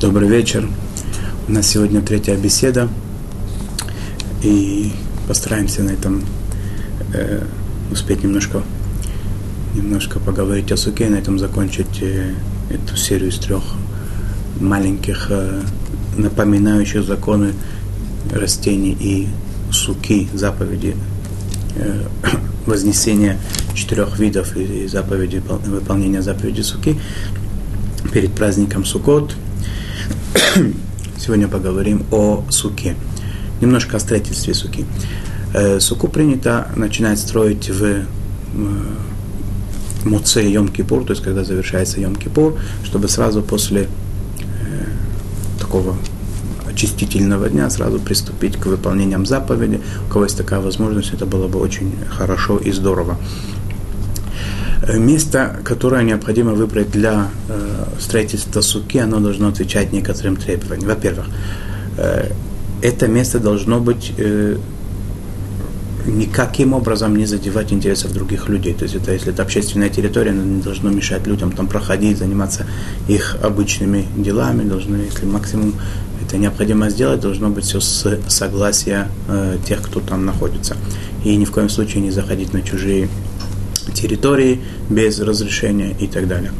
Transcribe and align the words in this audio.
Добрый 0.00 0.28
вечер. 0.28 0.64
У 1.48 1.50
нас 1.50 1.66
сегодня 1.66 2.00
третья 2.00 2.36
беседа. 2.36 2.88
И 4.44 4.92
постараемся 5.26 5.82
на 5.82 5.90
этом 5.90 6.22
э, 7.12 7.42
успеть 7.90 8.22
немножко, 8.22 8.62
немножко 9.74 10.20
поговорить 10.20 10.70
о 10.70 10.76
суке, 10.76 11.08
на 11.08 11.16
этом 11.16 11.40
закончить 11.40 12.00
э, 12.00 12.32
эту 12.70 12.96
серию 12.96 13.30
из 13.30 13.38
трех 13.38 13.64
маленьких, 14.60 15.26
э, 15.30 15.62
напоминающих 16.16 17.02
законы 17.02 17.54
растений 18.32 18.96
и 19.00 19.26
суки, 19.72 20.28
заповеди 20.32 20.94
э, 21.74 22.04
вознесения 22.66 23.36
четырех 23.74 24.16
видов 24.20 24.56
и 24.56 24.86
заповеди, 24.86 25.42
выполнения 25.66 26.22
заповеди 26.22 26.60
суки 26.60 27.00
перед 28.12 28.32
праздником 28.32 28.84
Сукот– 28.84 29.34
Сегодня 31.18 31.48
поговорим 31.48 32.04
о 32.10 32.44
суке. 32.50 32.94
Немножко 33.60 33.96
о 33.96 34.00
строительстве 34.00 34.54
суки. 34.54 34.84
Э, 35.54 35.80
суку 35.80 36.08
принято 36.08 36.68
начинать 36.76 37.18
строить 37.18 37.70
в 37.70 38.04
Муце 40.04 40.42
Йом-Кипур, 40.42 41.04
то 41.04 41.12
есть 41.12 41.22
когда 41.22 41.44
завершается 41.44 42.00
Йом-Кипур, 42.00 42.58
чтобы 42.84 43.08
сразу 43.08 43.42
после 43.42 43.82
э, 43.82 43.86
такого 45.58 45.96
очистительного 46.66 47.48
дня 47.48 47.68
сразу 47.70 47.98
приступить 47.98 48.56
к 48.56 48.66
выполнениям 48.66 49.26
заповеди. 49.26 49.80
У 50.06 50.12
кого 50.12 50.24
есть 50.24 50.36
такая 50.36 50.60
возможность, 50.60 51.12
это 51.12 51.26
было 51.26 51.48
бы 51.48 51.58
очень 51.58 51.92
хорошо 52.08 52.58
и 52.58 52.70
здорово. 52.72 53.16
Э, 54.88 54.98
место, 54.98 55.60
которое 55.64 56.02
необходимо 56.02 56.52
выбрать 56.52 56.90
для 56.90 57.28
э, 57.48 57.84
строительства 58.00 58.62
суки, 58.62 58.98
оно 58.98 59.20
должно 59.20 59.48
отвечать 59.48 59.92
некоторым 59.92 60.36
требованиям. 60.36 60.88
Во-первых, 60.88 61.26
э, 61.98 62.30
это 62.80 63.06
место 63.06 63.38
должно 63.38 63.80
быть 63.80 64.12
никаким 66.06 66.72
образом 66.72 67.16
не 67.16 67.26
задевать 67.26 67.72
интересов 67.72 68.14
других 68.14 68.48
людей. 68.48 68.72
То 68.72 68.84
есть 68.84 68.94
это, 68.94 69.12
если 69.12 69.32
это 69.32 69.42
общественная 69.42 69.90
территория, 69.90 70.30
она 70.30 70.42
не 70.42 70.62
должно 70.62 70.90
мешать 70.90 71.26
людям 71.26 71.52
там 71.52 71.66
проходить, 71.66 72.18
заниматься 72.18 72.64
их 73.08 73.36
обычными 73.42 74.06
делами. 74.16 74.62
Должны, 74.62 74.96
если 74.96 75.26
максимум 75.26 75.74
это 76.24 76.38
необходимо 76.38 76.88
сделать, 76.88 77.20
должно 77.20 77.50
быть 77.50 77.64
все 77.64 77.80
с 77.80 78.20
согласия 78.28 79.08
э, 79.28 79.58
тех, 79.66 79.82
кто 79.82 80.00
там 80.00 80.24
находится. 80.24 80.76
И 81.24 81.36
ни 81.36 81.44
в 81.44 81.50
коем 81.50 81.68
случае 81.68 82.02
не 82.02 82.10
заходить 82.10 82.54
на 82.54 82.62
чужие 82.62 83.08
территории 83.92 84.60
без 84.88 85.18
разрешения 85.20 85.94
и 85.98 86.06
так 86.06 86.28
далее. 86.28 86.52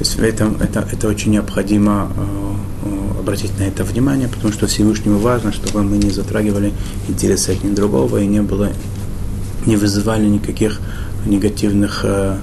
То 0.00 0.06
есть 0.06 0.18
это, 0.18 0.50
это, 0.60 0.88
это 0.90 1.08
очень 1.08 1.32
необходимо 1.32 2.10
э, 2.16 2.86
э, 2.86 3.18
обратить 3.20 3.58
на 3.58 3.64
это 3.64 3.84
внимание, 3.84 4.28
потому 4.28 4.50
что 4.50 4.66
Всевышнему 4.66 5.18
важно, 5.18 5.52
чтобы 5.52 5.82
мы 5.82 5.98
не 5.98 6.08
затрагивали 6.08 6.72
интересы 7.06 7.50
одни 7.50 7.70
другого 7.74 8.16
и 8.16 8.26
не 8.26 8.40
было, 8.40 8.70
не 9.66 9.76
вызывали 9.76 10.24
никаких 10.24 10.80
негативных, 11.26 12.00
э, 12.04 12.38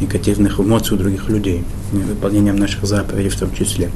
негативных 0.00 0.58
эмоций 0.58 0.96
у 0.96 0.98
других 0.98 1.28
людей, 1.28 1.62
выполнением 1.92 2.56
наших 2.56 2.84
заповедей 2.84 3.30
в 3.30 3.38
том 3.38 3.54
числе. 3.54 3.92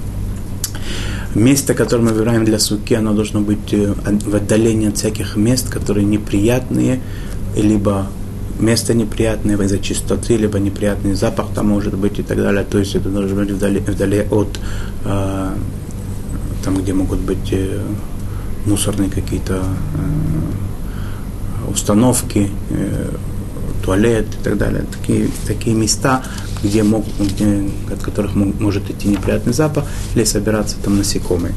Место, 1.35 1.75
которое 1.75 2.05
мы 2.05 2.13
выбираем 2.13 2.45
для 2.45 2.61
суки, 2.61 2.95
оно 2.95 3.15
должно 3.15 3.41
быть 3.41 3.73
в 3.73 4.37
отдалении 4.37 4.91
от 4.91 4.97
всяких 4.97 5.35
мест, 5.35 5.69
которые 5.69 6.07
неприятные, 6.07 7.01
либо 7.57 8.07
место 8.61 8.95
неприятное 8.95 9.57
из-за 9.57 9.79
чистоты, 9.79 10.37
либо 10.37 10.59
неприятный 10.59 11.15
запах 11.15 11.49
там 11.55 11.69
может 11.69 11.95
быть 11.95 12.19
и 12.19 12.23
так 12.23 12.39
далее. 12.39 12.65
То 12.65 12.79
есть 12.79 12.95
это 12.95 13.09
должно 13.09 13.37
быть 13.37 13.51
вдали, 13.51 13.81
вдали 13.81 14.27
от 14.31 14.59
э, 15.05 15.55
там, 16.65 16.77
где 16.77 16.93
могут 16.93 17.21
быть 17.21 17.53
э, 17.53 17.81
мусорные 18.67 19.11
какие-то 19.11 19.55
э, 19.55 21.71
установки, 21.71 22.51
э, 22.71 23.11
туалет 23.85 24.27
и 24.41 24.45
так 24.45 24.59
далее. 24.59 24.85
Такие, 24.91 25.29
такие 25.47 25.75
места, 25.75 26.23
где, 26.63 26.83
мог, 26.83 27.05
где, 27.19 27.71
от 27.91 28.03
которых 28.03 28.35
может 28.35 28.91
идти 28.91 29.09
неприятный 29.09 29.53
запах 29.53 29.85
или 30.15 30.25
собираться 30.25 30.77
там 30.83 30.99
насекомые. 30.99 31.55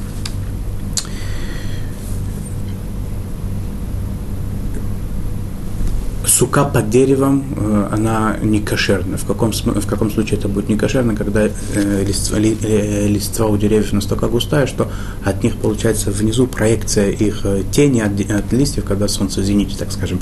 Сука 6.43 6.65
под 6.65 6.89
деревом, 6.89 7.41
э, 7.55 7.87
она 7.93 8.35
не 8.41 8.59
кошерна. 8.59 9.17
В 9.17 9.25
каком, 9.25 9.51
в 9.53 9.87
каком 9.87 10.11
случае 10.11 10.39
это 10.39 10.49
будет 10.49 10.67
не 10.67 10.75
кошерно, 10.75 11.15
когда 11.15 11.45
э, 11.45 12.03
листва, 12.05 12.37
ли, 12.37 12.57
э, 12.61 13.07
листва 13.07 13.45
у 13.45 13.55
деревьев 13.55 13.93
настолько 13.93 14.27
густая, 14.27 14.67
что 14.67 14.91
от 15.23 15.41
них 15.41 15.55
получается 15.55 16.11
внизу 16.11 16.47
проекция 16.47 17.11
их 17.11 17.45
тени 17.71 18.01
от, 18.01 18.11
от 18.29 18.51
листьев, 18.51 18.83
когда 18.83 19.07
солнце 19.07 19.39
в 19.39 19.43
зените, 19.45 19.77
так 19.77 19.91
скажем. 19.91 20.19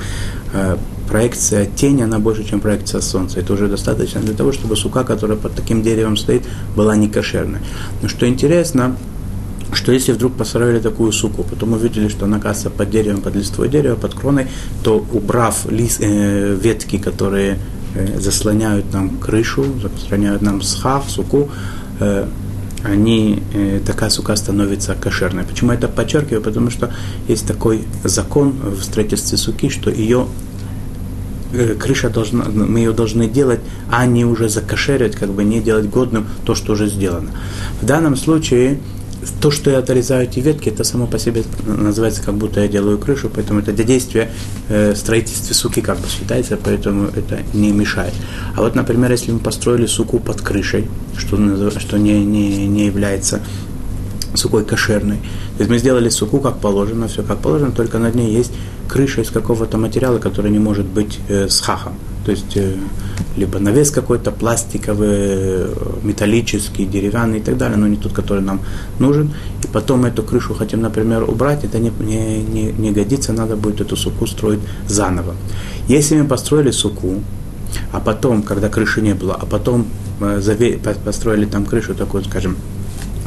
Проекция 1.09 1.65
тени, 1.65 2.03
она 2.03 2.19
больше, 2.19 2.43
чем 2.43 2.59
проекция 2.59 3.01
солнца. 3.01 3.39
Это 3.39 3.53
уже 3.53 3.67
достаточно 3.67 4.21
для 4.21 4.33
того, 4.33 4.51
чтобы 4.51 4.75
сука, 4.75 5.03
которая 5.03 5.37
под 5.37 5.55
таким 5.55 5.81
деревом 5.81 6.17
стоит, 6.17 6.43
была 6.75 6.95
не 6.95 7.09
кошерной. 7.09 7.59
Но 8.01 8.09
что 8.09 8.27
интересно, 8.27 8.95
что 9.81 9.91
если 9.91 10.11
вдруг 10.11 10.33
построили 10.33 10.79
такую 10.79 11.11
суку, 11.11 11.43
потом 11.43 11.73
увидели, 11.73 12.07
что 12.07 12.25
она 12.25 12.37
оказывается 12.37 12.69
под 12.69 12.91
деревом, 12.91 13.21
под 13.21 13.35
листвой 13.35 13.67
дерева, 13.67 13.95
под 13.95 14.13
кроной, 14.13 14.47
то 14.83 15.03
убрав 15.11 15.65
лист, 15.71 16.01
э, 16.01 16.55
ветки, 16.61 16.99
которые 16.99 17.57
э, 17.95 18.19
заслоняют 18.19 18.93
нам 18.93 19.17
крышу, 19.17 19.65
заслоняют 19.81 20.43
нам 20.43 20.61
схав, 20.61 21.09
суку, 21.09 21.49
э, 21.99 22.27
они, 22.83 23.41
э, 23.55 23.79
такая 23.83 24.11
сука 24.11 24.35
становится 24.35 24.93
кошерной. 24.93 25.45
Почему 25.45 25.71
я 25.71 25.79
это 25.79 25.87
подчеркиваю? 25.87 26.43
Потому 26.43 26.69
что 26.69 26.93
есть 27.27 27.47
такой 27.47 27.83
закон 28.03 28.51
в 28.51 28.83
строительстве 28.83 29.39
суки, 29.39 29.69
что 29.69 29.89
ее 29.89 30.27
э, 31.53 31.73
крыша 31.73 32.11
должна, 32.11 32.45
мы 32.45 32.79
ее 32.79 32.91
должны 32.91 33.27
делать, 33.27 33.61
а 33.89 34.05
не 34.05 34.25
уже 34.25 34.47
закошерить, 34.47 35.15
как 35.15 35.31
бы 35.31 35.43
не 35.43 35.59
делать 35.59 35.89
годным 35.89 36.27
то, 36.45 36.53
что 36.53 36.73
уже 36.73 36.87
сделано. 36.87 37.31
В 37.81 37.85
данном 37.85 38.15
случае 38.15 38.77
то, 39.41 39.51
что 39.51 39.69
я 39.71 39.79
отрезаю 39.79 40.23
эти 40.23 40.39
ветки, 40.39 40.69
это 40.69 40.83
само 40.83 41.07
по 41.07 41.19
себе 41.19 41.43
называется, 41.65 42.23
как 42.23 42.35
будто 42.35 42.61
я 42.61 42.67
делаю 42.67 42.97
крышу, 42.97 43.29
поэтому 43.33 43.59
это 43.59 43.71
для 43.71 43.83
действия 43.83 44.31
э, 44.69 44.95
строительства 44.95 45.53
суки 45.53 45.81
как 45.81 45.99
бы 45.99 46.07
считается, 46.07 46.57
поэтому 46.57 47.07
это 47.07 47.39
не 47.53 47.71
мешает. 47.71 48.13
А 48.55 48.61
вот, 48.61 48.75
например, 48.75 49.11
если 49.11 49.31
мы 49.31 49.39
построили 49.39 49.85
суку 49.85 50.19
под 50.19 50.41
крышей, 50.41 50.87
что, 51.17 51.37
что 51.79 51.97
не, 51.97 52.25
не, 52.25 52.67
не 52.67 52.85
является 52.85 53.41
сукой 54.33 54.65
кошерной. 54.65 55.17
То 55.17 55.59
есть 55.59 55.69
мы 55.69 55.77
сделали 55.77 56.09
суку 56.09 56.39
как 56.39 56.59
положено, 56.59 57.07
все 57.07 57.23
как 57.23 57.39
положено, 57.39 57.71
только 57.71 57.99
над 57.99 58.15
ней 58.15 58.31
есть 58.33 58.51
крыша 58.87 59.21
из 59.21 59.29
какого-то 59.29 59.77
материала, 59.77 60.19
который 60.19 60.51
не 60.51 60.59
может 60.59 60.85
быть 60.85 61.19
э, 61.29 61.47
с 61.49 61.59
хахом. 61.61 61.93
То 62.25 62.31
есть 62.31 62.55
э, 62.55 62.75
либо 63.35 63.59
навес 63.59 63.91
какой-то 63.91 64.31
пластиковый, 64.31 65.67
металлический, 66.03 66.85
деревянный 66.85 67.39
и 67.39 67.41
так 67.41 67.57
далее, 67.57 67.77
но 67.77 67.87
не 67.87 67.97
тот, 67.97 68.13
который 68.13 68.43
нам 68.43 68.61
нужен. 68.99 69.33
И 69.63 69.67
потом 69.67 70.05
эту 70.05 70.23
крышу 70.23 70.53
хотим, 70.53 70.81
например, 70.81 71.23
убрать, 71.23 71.63
это 71.63 71.79
не, 71.79 71.91
не, 71.99 72.41
не, 72.41 72.71
не 72.71 72.91
годится, 72.91 73.33
надо 73.33 73.55
будет 73.55 73.81
эту 73.81 73.95
суку 73.95 74.27
строить 74.27 74.59
заново. 74.87 75.35
Если 75.87 76.19
мы 76.19 76.27
построили 76.27 76.71
суку, 76.71 77.21
а 77.91 77.99
потом, 77.99 78.43
когда 78.43 78.69
крыши 78.69 79.01
не 79.01 79.13
было, 79.13 79.35
а 79.35 79.45
потом 79.45 79.87
э, 80.19 80.77
построили 81.03 81.45
там 81.45 81.65
крышу 81.65 81.95
такую, 81.95 82.23
скажем, 82.23 82.57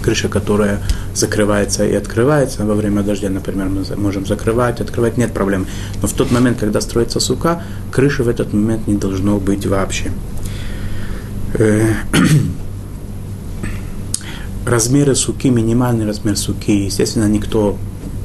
крыша, 0.04 0.28
которая 0.28 0.80
закрывается 1.14 1.86
и 1.86 1.94
открывается. 1.94 2.64
Во 2.64 2.74
время 2.74 3.02
дождя, 3.02 3.30
например, 3.30 3.68
мы 3.68 3.84
можем 3.96 4.26
закрывать, 4.26 4.80
открывать, 4.80 5.16
нет 5.16 5.32
проблем. 5.32 5.66
Но 6.02 6.08
в 6.08 6.12
тот 6.12 6.30
момент, 6.30 6.60
когда 6.60 6.80
строится 6.80 7.20
сука, 7.20 7.62
крыши 7.90 8.22
в 8.22 8.28
этот 8.28 8.52
момент 8.52 8.86
не 8.86 8.94
должно 8.94 9.38
быть 9.38 9.66
вообще. 9.66 10.12
Э, 11.54 11.94
размеры 14.66 15.14
суки, 15.14 15.48
минимальный 15.48 16.06
размер 16.06 16.36
суки, 16.36 16.84
естественно, 16.84 17.28
никто 17.28 17.76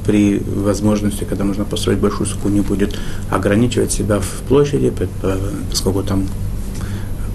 при 0.06 0.38
возможности, 0.38 1.24
когда 1.24 1.44
можно 1.44 1.64
построить 1.64 1.98
большую 1.98 2.26
суку, 2.26 2.48
не 2.48 2.60
будет 2.60 2.98
ограничивать 3.30 3.92
себя 3.92 4.18
в 4.18 4.48
площади, 4.48 4.92
поскольку 5.70 6.02
там 6.02 6.26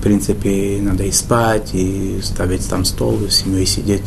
принципе, 0.06 0.78
надо 0.84 1.04
и 1.04 1.12
спать, 1.12 1.72
и 1.74 2.19
ставить 2.22 2.69
там 2.69 2.86
стол, 2.86 3.22
с 3.28 3.38
семьей 3.38 3.66
сидеть, 3.66 4.04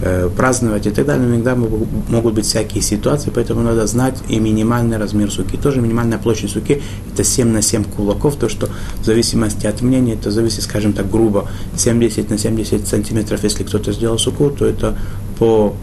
э, 0.00 0.30
праздновать 0.34 0.86
и 0.86 0.90
так 0.90 1.04
далее. 1.04 1.28
Но 1.28 1.34
иногда 1.34 1.54
могут 1.54 2.32
быть 2.32 2.46
всякие 2.46 2.82
ситуации, 2.82 3.30
поэтому 3.32 3.60
надо 3.60 3.86
знать 3.86 4.16
и 4.30 4.40
минимальный 4.40 4.96
размер 4.96 5.30
суки. 5.30 5.58
Тоже 5.58 5.82
минимальная 5.82 6.16
площадь 6.16 6.50
суки– 6.50 6.80
это 7.12 7.24
7 7.24 7.46
на 7.48 7.60
7 7.60 7.84
кулаков, 7.84 8.36
то, 8.36 8.48
что 8.48 8.70
в 9.02 9.04
зависимости 9.04 9.66
от 9.66 9.82
мнения, 9.82 10.14
это 10.14 10.30
зависит, 10.30 10.62
скажем 10.62 10.94
так, 10.94 11.10
грубо, 11.10 11.46
70 11.76 12.30
на 12.30 12.38
70 12.38 12.88
сантиметров, 12.88 13.44
если 13.44 13.64
кто-то 13.64 13.92
сделал 13.92 14.18
суку, 14.18 14.48
то 14.48 14.64
это 14.64 14.96
по, 15.38 15.76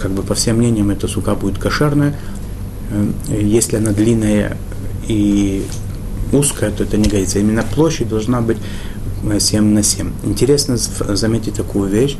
как 0.00 0.10
бы 0.10 0.24
по 0.24 0.34
всем 0.34 0.56
мнениям, 0.56 0.90
эта 0.90 1.06
сука 1.06 1.36
будет 1.36 1.58
кошерная. 1.58 2.16
Э, 2.90 3.40
если 3.40 3.76
она 3.76 3.92
длинная 3.92 4.56
и 5.06 5.64
узкая, 6.32 6.70
то 6.70 6.84
это 6.84 6.96
не 6.96 7.08
годится. 7.08 7.38
Именно 7.38 7.62
площадь 7.62 8.08
должна 8.08 8.40
быть 8.40 8.58
7 9.38 9.64
на 9.64 9.82
7. 9.82 10.10
Интересно 10.24 10.76
заметить 10.76 11.54
такую 11.54 11.88
вещь, 11.88 12.16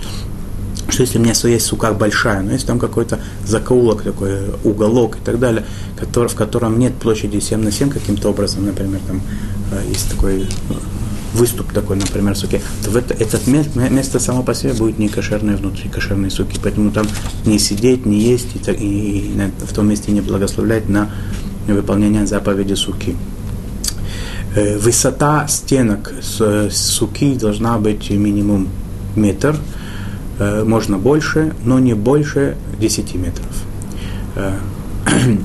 что 0.89 1.03
если 1.03 1.19
у 1.19 1.21
меня 1.21 1.35
есть 1.45 1.67
сука 1.67 1.93
большая, 1.93 2.43
но 2.43 2.53
есть 2.53 2.67
там 2.67 2.79
какой-то 2.79 3.19
закоулок 3.45 4.03
такой, 4.03 4.39
уголок 4.65 5.17
и 5.17 5.21
так 5.25 5.39
далее, 5.39 5.65
который, 5.99 6.29
в 6.29 6.35
котором 6.35 6.79
нет 6.79 6.95
площади 6.95 7.41
7 7.41 7.61
на 7.61 7.73
7 7.73 7.91
каким-то 7.91 8.31
образом, 8.31 8.67
например, 8.67 9.01
там 9.07 9.21
э, 9.73 9.83
есть 9.89 10.11
такой 10.11 10.43
э, 10.43 10.47
выступ 11.35 11.73
такой, 11.73 11.97
например, 11.97 12.37
суки, 12.37 12.61
то 12.85 12.91
в 12.91 12.97
это, 12.97 13.15
этот 13.15 13.47
место, 13.47 14.21
само 14.21 14.43
по 14.43 14.55
себе 14.55 14.73
будет 14.73 14.99
не 14.99 15.09
кошерное 15.09 15.57
внутри 15.57 15.89
кошерной 15.89 16.31
суки, 16.31 16.59
поэтому 16.63 16.91
там 16.91 17.07
не 17.45 17.59
сидеть, 17.59 18.07
не 18.07 18.21
есть 18.21 18.49
и, 18.55 18.71
и, 18.71 19.19
и 19.19 19.51
в 19.67 19.73
том 19.73 19.89
месте 19.89 20.13
не 20.13 20.21
благословлять 20.21 20.89
на 20.89 21.11
выполнение 21.67 22.27
заповеди 22.27 22.75
суки. 22.75 23.17
Э, 24.57 24.79
высота 24.79 25.47
стенок 25.49 26.15
с 26.23 26.71
суки 26.71 27.35
должна 27.35 27.77
быть 27.77 28.09
минимум 28.09 28.69
метр, 29.15 29.55
э, 30.39 30.65
можно 30.65 30.97
больше, 30.97 31.53
но 31.65 31.79
не 31.79 31.93
больше 31.93 32.57
10 32.81 33.15
метров. 33.17 33.55
Э, 34.35 34.55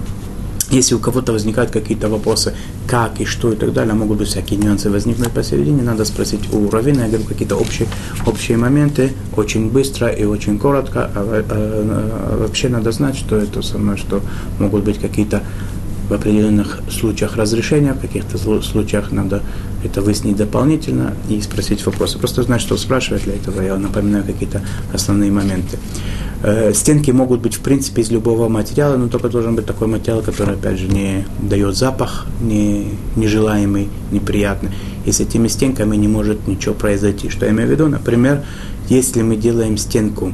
если 0.70 0.96
у 0.96 1.00
кого-то 1.00 1.34
возникают 1.34 1.72
какие-то 1.72 2.08
вопросы, 2.08 2.54
как 2.88 3.20
и 3.20 3.26
что 3.26 3.52
и 3.52 3.58
так 3.58 3.74
далее, 3.74 3.94
могут 3.96 4.18
быть 4.18 4.30
всякие 4.30 4.58
нюансы 4.58 4.90
возникнуть 4.90 5.32
посередине, 5.32 5.82
надо 5.82 6.06
спросить 6.06 6.54
у 6.54 6.70
Равина, 6.70 7.02
я 7.02 7.08
говорю 7.10 7.26
какие-то 7.26 7.58
общие, 7.58 7.90
общие 8.26 8.56
моменты, 8.58 9.12
очень 9.36 9.70
быстро 9.70 10.08
и 10.08 10.24
очень 10.24 10.58
коротко, 10.58 11.12
а, 11.14 11.14
а, 11.16 11.44
а 11.50 12.38
вообще 12.38 12.70
надо 12.70 12.94
знать, 12.94 13.18
что 13.18 13.36
это 13.36 13.62
самое, 13.62 13.98
что 13.98 14.22
могут 14.58 14.86
быть 14.86 15.00
какие-то 15.00 15.42
в 16.12 16.14
определенных 16.14 16.82
случаях 16.90 17.38
разрешения, 17.38 17.94
в 17.94 18.00
каких-то 18.00 18.38
случаях 18.62 19.12
надо 19.14 19.42
это 19.82 20.02
выяснить 20.02 20.36
дополнительно 20.36 21.14
и 21.30 21.40
спросить 21.42 21.86
вопросы. 21.86 22.20
Просто 22.20 22.44
знать, 22.44 22.60
что 22.60 22.76
спрашивать 22.76 23.24
для 23.24 23.36
этого, 23.36 23.62
я 23.62 23.78
напоминаю 23.78 24.26
какие-то 24.26 24.62
основные 24.94 25.32
моменты. 25.32 25.80
Э, 26.44 26.74
стенки 26.74 27.12
могут 27.12 27.40
быть, 27.40 27.56
в 27.56 27.62
принципе, 27.62 28.02
из 28.02 28.12
любого 28.12 28.50
материала, 28.50 28.98
но 28.98 29.08
только 29.08 29.30
должен 29.30 29.56
быть 29.56 29.66
такой 29.66 29.88
материал, 29.88 30.22
который, 30.22 30.56
опять 30.56 30.80
же, 30.80 30.90
не 30.90 31.26
дает 31.40 31.78
запах, 31.78 32.26
не, 32.42 32.90
нежелаемый, 33.16 33.88
неприятный. 34.12 34.72
И 35.06 35.14
с 35.14 35.22
этими 35.22 35.48
стенками 35.48 35.96
не 35.96 36.10
может 36.10 36.46
ничего 36.46 36.76
произойти. 36.76 37.30
Что 37.30 37.46
я 37.46 37.54
имею 37.54 37.70
в 37.70 37.72
виду? 37.72 37.88
Например, 37.88 38.44
если 38.90 39.22
мы 39.22 39.38
делаем 39.38 39.78
стенку 39.78 40.34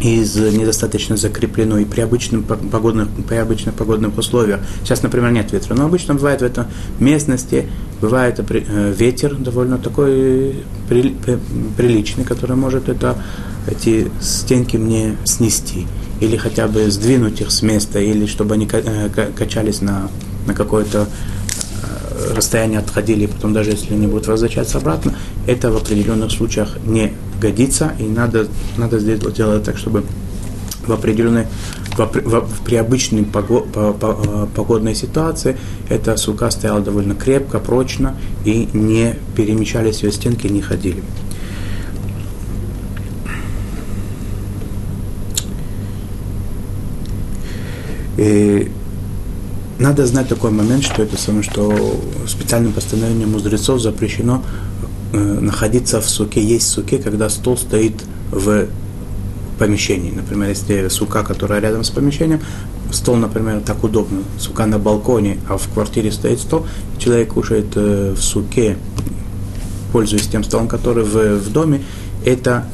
из 0.00 0.36
недостаточно 0.36 1.16
закрепленной 1.16 1.86
при, 1.86 2.02
обычном 2.02 2.42
погодных, 2.42 3.08
при 3.28 3.36
обычных 3.36 3.74
погодных 3.74 4.16
условиях. 4.18 4.60
Сейчас, 4.82 5.02
например, 5.02 5.30
нет 5.30 5.52
ветра, 5.52 5.74
но 5.74 5.86
обычно 5.86 6.14
бывает 6.14 6.40
в 6.40 6.44
этой 6.44 6.64
местности, 7.00 7.66
бывает 8.00 8.38
э, 8.38 8.94
ветер 8.96 9.34
довольно 9.36 9.78
такой 9.78 10.64
приличный, 10.88 12.24
который 12.24 12.56
может 12.56 12.88
это, 12.88 13.16
эти 13.66 14.10
стенки 14.20 14.76
мне 14.76 15.16
снести 15.24 15.86
или 16.20 16.36
хотя 16.36 16.66
бы 16.66 16.90
сдвинуть 16.90 17.40
их 17.40 17.50
с 17.50 17.62
места, 17.62 17.98
или 18.00 18.26
чтобы 18.26 18.54
они 18.54 18.68
э, 18.70 19.08
качались 19.36 19.80
на, 19.80 20.08
на 20.46 20.54
какое-то 20.54 21.06
э, 21.06 22.34
расстояние 22.34 22.78
отходили, 22.78 23.24
и 23.24 23.26
потом 23.26 23.52
даже 23.52 23.70
если 23.70 23.94
они 23.94 24.06
будут 24.06 24.26
возвращаться 24.26 24.78
обратно, 24.78 25.14
это 25.46 25.70
в 25.70 25.76
определенных 25.76 26.30
случаях 26.30 26.76
не 26.84 27.12
годится, 27.40 27.94
и 27.98 28.04
надо, 28.04 28.48
надо 28.76 28.98
сделать 28.98 29.64
так, 29.64 29.76
чтобы 29.78 30.04
в 30.86 30.92
определенной, 30.92 31.46
в, 31.96 31.98
в, 31.98 32.60
при 32.64 32.76
обычной 32.76 33.24
погод, 33.24 33.72
по, 33.72 33.92
по, 33.92 34.46
погодной 34.54 34.94
ситуации 34.94 35.56
эта 35.88 36.16
сука 36.16 36.50
стояла 36.50 36.80
довольно 36.80 37.14
крепко, 37.14 37.58
прочно 37.58 38.16
и 38.44 38.68
не 38.72 39.16
перемещались 39.34 40.02
ее 40.02 40.12
стенки, 40.12 40.46
не 40.46 40.62
ходили. 40.62 41.02
И 48.16 48.70
надо 49.78 50.06
знать 50.06 50.28
такой 50.28 50.50
момент, 50.50 50.82
что 50.84 51.02
это 51.02 51.18
самое, 51.18 51.42
что 51.42 52.00
специальным 52.26 52.72
постановлением 52.72 53.32
мудрецов 53.32 53.80
запрещено 53.80 54.42
Э, 54.42 54.75
находиться 55.16 56.00
в 56.00 56.08
суке, 56.08 56.42
есть 56.42 56.68
суке, 56.68 56.98
когда 56.98 57.28
стол 57.28 57.56
стоит 57.56 57.94
в 58.30 58.66
помещении. 59.58 60.10
Например, 60.10 60.48
если 60.48 60.88
сука, 60.88 61.22
которая 61.22 61.60
рядом 61.60 61.84
с 61.84 61.90
помещением, 61.90 62.40
стол, 62.92 63.16
например, 63.16 63.60
так 63.60 63.82
удобно, 63.84 64.22
сука 64.38 64.66
на 64.66 64.78
балконе, 64.78 65.38
а 65.48 65.56
в 65.56 65.68
квартире 65.72 66.12
стоит 66.12 66.40
стол, 66.40 66.66
человек 66.98 67.32
кушает 67.32 67.66
э, 67.74 68.14
в 68.16 68.22
суке, 68.22 68.76
пользуясь 69.92 70.26
тем 70.26 70.44
столом, 70.44 70.68
который 70.68 71.04
в, 71.04 71.38
в 71.38 71.52
доме, 71.52 71.82
это 72.24 72.66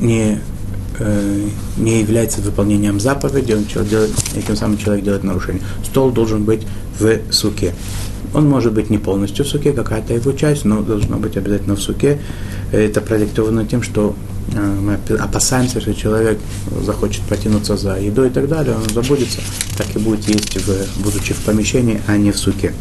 не, 0.00 0.38
э, 0.98 1.48
не 1.76 2.00
является 2.00 2.40
выполнением 2.40 3.00
заповеди, 3.00 3.52
он 3.52 3.64
делает, 3.84 4.10
этим 4.36 4.56
самым 4.56 4.78
человек 4.78 5.04
делает 5.04 5.24
нарушение. 5.24 5.62
Стол 5.84 6.10
должен 6.10 6.44
быть 6.44 6.66
в 6.98 7.32
суке. 7.32 7.74
Он 8.32 8.48
может 8.48 8.72
быть 8.72 8.90
не 8.90 8.98
полностью 8.98 9.44
в 9.44 9.48
суке, 9.48 9.72
какая-то 9.72 10.14
его 10.14 10.32
часть, 10.32 10.64
но 10.64 10.82
должно 10.82 11.16
быть 11.16 11.36
обязательно 11.36 11.74
в 11.74 11.80
суке. 11.80 12.20
Это 12.70 13.00
продиктовано 13.00 13.66
тем, 13.66 13.82
что 13.82 14.14
э, 14.54 14.60
мы 14.60 14.98
опасаемся, 15.16 15.80
что 15.80 15.94
человек 15.94 16.38
захочет 16.84 17.22
потянуться 17.22 17.76
за 17.76 17.98
едой 17.98 18.28
и 18.28 18.30
так 18.30 18.48
далее, 18.48 18.76
он 18.76 18.88
забудется, 18.88 19.40
так 19.76 19.88
и 19.96 19.98
будет 19.98 20.28
есть, 20.28 20.56
в, 20.56 21.02
будучи 21.02 21.34
в 21.34 21.38
помещении, 21.38 22.00
а 22.06 22.16
не 22.16 22.30
в 22.30 22.38
суке. 22.38 22.72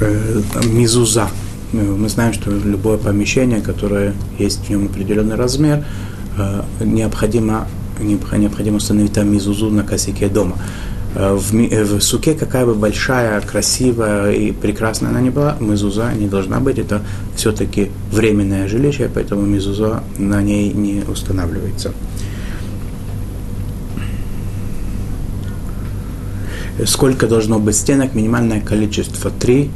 Э, 0.00 0.40
мизуза. 0.64 1.28
Э, 1.74 1.76
мы 1.76 2.08
знаем, 2.08 2.32
что 2.32 2.50
любое 2.50 2.96
помещение, 2.96 3.60
которое 3.60 4.14
есть 4.38 4.64
в 4.64 4.70
нем 4.70 4.86
определенный 4.86 5.36
размер, 5.36 5.84
необходимо, 6.80 7.66
необходимо 8.00 8.76
установить 8.76 9.12
там 9.12 9.30
мизузу 9.30 9.70
на 9.70 9.82
косяке 9.82 10.28
дома. 10.28 10.56
Э, 11.14 11.34
в, 11.34 11.54
э, 11.54 11.84
в 11.84 12.00
суке, 12.00 12.34
какая 12.34 12.66
бы 12.66 12.74
большая, 12.74 13.40
красивая 13.40 14.32
и 14.32 14.52
прекрасная 14.52 15.10
она 15.10 15.20
ни 15.20 15.30
была, 15.30 15.56
мезуза 15.58 16.12
не 16.12 16.26
должна 16.26 16.60
быть. 16.60 16.78
Это 16.78 17.02
все-таки 17.34 17.90
временное 18.12 18.68
жилище, 18.68 19.10
поэтому 19.12 19.42
мезуза 19.42 20.02
на 20.18 20.42
ней 20.42 20.72
не 20.72 21.02
устанавливается. 21.08 21.92
Сколько 26.84 27.26
должно 27.26 27.58
быть 27.58 27.74
стенок? 27.74 28.14
Минимальное 28.14 28.60
количество 28.60 29.30
три 29.30 29.70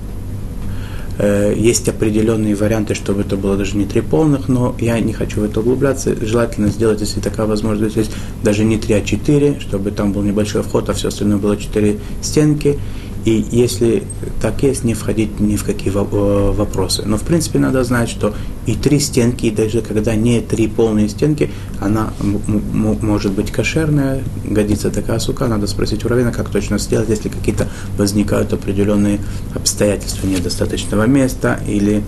Э, 1.22 1.54
есть 1.56 1.88
определенные 1.88 2.56
варианты, 2.56 2.96
чтобы 2.96 3.20
это 3.20 3.36
было 3.36 3.56
даже 3.56 3.76
не 3.76 3.84
три 3.84 4.00
полных, 4.00 4.48
но 4.48 4.74
я 4.80 4.98
не 4.98 5.12
хочу 5.12 5.40
в 5.40 5.44
это 5.44 5.60
углубляться. 5.60 6.16
Желательно 6.20 6.66
сделать, 6.66 7.00
если 7.00 7.20
такая 7.20 7.46
возможность 7.46 7.94
есть, 7.94 8.10
даже 8.42 8.64
не 8.64 8.76
три, 8.76 8.94
а 8.94 9.00
четыре, 9.02 9.60
чтобы 9.60 9.92
там 9.92 10.12
был 10.12 10.22
небольшой 10.22 10.64
вход, 10.64 10.88
а 10.88 10.94
все 10.94 11.08
остальное 11.08 11.38
было 11.38 11.56
четыре 11.56 12.00
стенки. 12.22 12.76
И 13.24 13.46
если 13.50 14.02
так 14.40 14.62
есть, 14.62 14.84
не 14.84 14.94
входить 14.94 15.38
ни 15.38 15.56
в 15.56 15.64
какие 15.64 15.92
э, 15.92 16.52
вопросы. 16.52 17.02
Но 17.06 17.16
в 17.16 17.22
принципе 17.22 17.58
надо 17.58 17.84
знать, 17.84 18.08
что 18.08 18.34
и 18.66 18.74
три 18.74 18.98
стенки, 18.98 19.46
и 19.46 19.50
даже 19.50 19.80
когда 19.80 20.14
не 20.14 20.40
три 20.40 20.66
полные 20.68 21.08
стенки, 21.08 21.50
она 21.80 22.12
может 22.22 23.32
быть 23.32 23.50
кошерная, 23.50 24.22
годится 24.44 24.90
такая 24.90 25.18
сука, 25.18 25.46
надо 25.46 25.66
спросить 25.66 26.04
у 26.04 26.08
равина, 26.08 26.32
как 26.32 26.48
точно 26.48 26.78
сделать, 26.78 27.08
если 27.08 27.28
какие-то 27.28 27.68
возникают 27.96 28.52
определенные 28.52 29.20
обстоятельства 29.54 30.26
недостаточного 30.26 31.06
места 31.06 31.60
или 31.66 32.02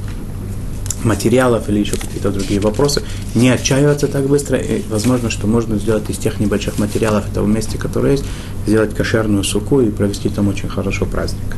материалов 1.04 1.68
или 1.68 1.80
еще 1.80 1.96
какие-то 1.96 2.30
другие 2.30 2.60
вопросы. 2.60 3.02
Не 3.34 3.50
отчаиваться 3.50 4.06
так 4.08 4.26
быстро. 4.26 4.58
И 4.58 4.82
возможно, 4.88 5.30
что 5.30 5.46
можно 5.46 5.78
сделать 5.78 6.08
из 6.08 6.18
тех 6.18 6.40
небольших 6.40 6.78
материалов 6.78 7.28
этого 7.30 7.46
места, 7.46 7.78
которые 7.78 8.12
есть, 8.12 8.24
сделать 8.66 8.94
кошерную 8.94 9.44
суку 9.44 9.80
и 9.80 9.90
провести 9.90 10.28
там 10.28 10.48
очень 10.48 10.68
хорошо 10.68 11.06
праздник. 11.06 11.56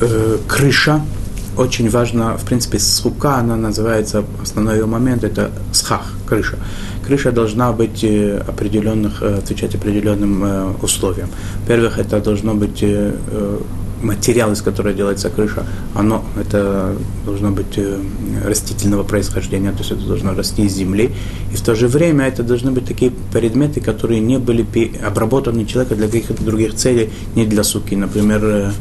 Э, 0.00 0.38
крыша 0.46 1.02
очень 1.58 1.90
важно, 1.90 2.38
в 2.38 2.44
принципе, 2.44 2.78
сука, 2.78 3.36
она 3.36 3.56
называется, 3.56 4.24
основной 4.42 4.84
момент, 4.86 5.24
это 5.24 5.50
схах, 5.72 6.12
крыша 6.26 6.56
крыша 7.08 7.32
должна 7.32 7.72
быть 7.72 8.04
э, 8.04 8.44
определенных, 8.46 9.22
э, 9.22 9.38
отвечать 9.38 9.74
определенным 9.74 10.44
э, 10.44 10.72
условиям. 10.82 11.30
Во-первых, 11.62 11.98
это 11.98 12.20
должно 12.20 12.54
быть 12.54 12.84
материал, 14.02 14.52
из 14.52 14.62
которого 14.62 14.94
делается 14.94 15.28
крыша, 15.28 15.64
оно, 15.94 16.22
это 16.40 16.94
должно 17.24 17.50
быть 17.50 17.80
растительного 18.44 19.02
происхождения, 19.02 19.72
то 19.72 19.78
есть 19.78 19.90
это 19.90 20.02
должно 20.06 20.34
расти 20.34 20.62
из 20.62 20.74
земли. 20.74 21.10
И 21.52 21.56
в 21.56 21.62
то 21.62 21.74
же 21.74 21.88
время 21.88 22.26
это 22.26 22.42
должны 22.42 22.70
быть 22.70 22.84
такие 22.84 23.10
предметы, 23.32 23.80
которые 23.80 24.20
не 24.20 24.38
были 24.38 24.64
обработаны 25.04 25.66
человеком 25.66 25.98
для 25.98 26.06
каких-то 26.06 26.44
других 26.44 26.74
целей, 26.74 27.10
не 27.34 27.44
для 27.44 27.64
суки. 27.64 27.96
Например, 27.96 28.72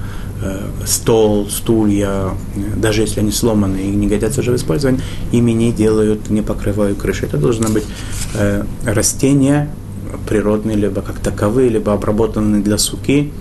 стол, 0.85 1.49
стулья, 1.49 2.31
даже 2.75 3.01
если 3.01 3.21
они 3.21 3.31
сломаны 3.31 3.77
и 3.77 3.87
не 3.87 4.07
годятся 4.07 4.41
уже 4.41 4.51
в 4.51 4.55
использовании, 4.55 5.01
ими 5.31 5.51
не 5.51 5.71
делают, 5.71 6.29
не 6.29 6.41
покрывают 6.41 6.97
крыши. 6.99 7.25
Это 7.25 7.37
должно 7.37 7.69
быть 7.69 7.85
э, 8.35 8.63
растения 8.85 9.69
природные, 10.27 10.77
либо 10.77 11.01
как 11.01 11.19
таковые, 11.19 11.69
либо 11.69 11.93
обработанные 11.93 12.61
для 12.61 12.77
суки. 12.77 13.31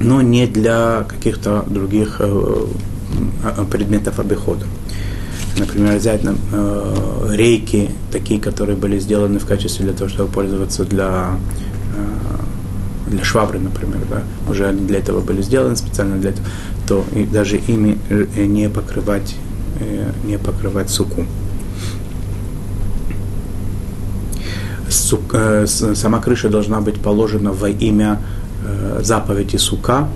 но 0.00 0.22
не 0.22 0.46
для 0.46 1.04
каких-то 1.08 1.64
других 1.66 2.16
э, 2.20 2.66
предметов 3.70 4.20
обихода. 4.20 4.64
Например, 5.58 5.96
взять 5.96 6.20
э, 6.24 7.34
рейки, 7.34 7.90
такие, 8.12 8.40
которые 8.40 8.76
были 8.76 8.98
сделаны 9.00 9.38
в 9.40 9.46
качестве 9.46 9.84
для 9.86 9.94
того, 9.94 10.08
чтобы 10.08 10.30
пользоваться 10.30 10.84
для, 10.84 11.30
э, 11.30 11.67
для 13.08 13.24
швабры, 13.24 13.58
например, 13.58 14.00
да, 14.10 14.22
уже 14.50 14.66
они 14.66 14.86
для 14.86 14.98
этого 14.98 15.20
были 15.20 15.42
сделаны 15.42 15.76
специально 15.76 16.16
для 16.16 16.30
этого, 16.30 16.46
то 16.86 17.04
и 17.14 17.24
даже 17.24 17.56
ими 17.56 17.98
э, 18.08 18.44
не 18.44 18.68
покрывать, 18.68 19.34
э, 19.80 20.10
не 20.24 20.38
покрывать 20.38 20.90
суку. 20.90 21.24
Сук, 24.88 25.34
э, 25.34 25.66
сама 25.66 26.20
крыша 26.20 26.48
должна 26.48 26.80
быть 26.80 27.00
положена 27.00 27.52
во 27.52 27.68
имя 27.68 28.20
э, 28.64 29.00
заповеди 29.02 29.56
сука, 29.56 30.08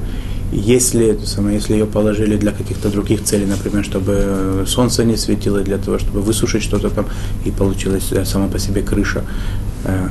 если, 0.53 1.19
самое, 1.25 1.57
если 1.57 1.73
ее 1.73 1.87
положили 1.87 2.37
для 2.37 2.53
каких-то 2.53 2.91
других 2.91 3.25
целей, 3.25 3.47
например, 3.47 3.85
чтобы 3.85 4.65
солнце 4.67 5.03
не 5.05 5.17
светило, 5.17 5.61
для 5.61 5.79
того, 5.79 5.99
чтобы 5.99 6.21
высушить 6.21 6.63
что-то 6.63 6.91
там, 6.91 7.07
и 7.47 7.51
получилась 7.51 8.13
э, 8.13 8.25
сама 8.27 8.49
по 8.49 8.59
себе 8.59 8.83
крыша, 8.83 9.25
э, 9.85 10.09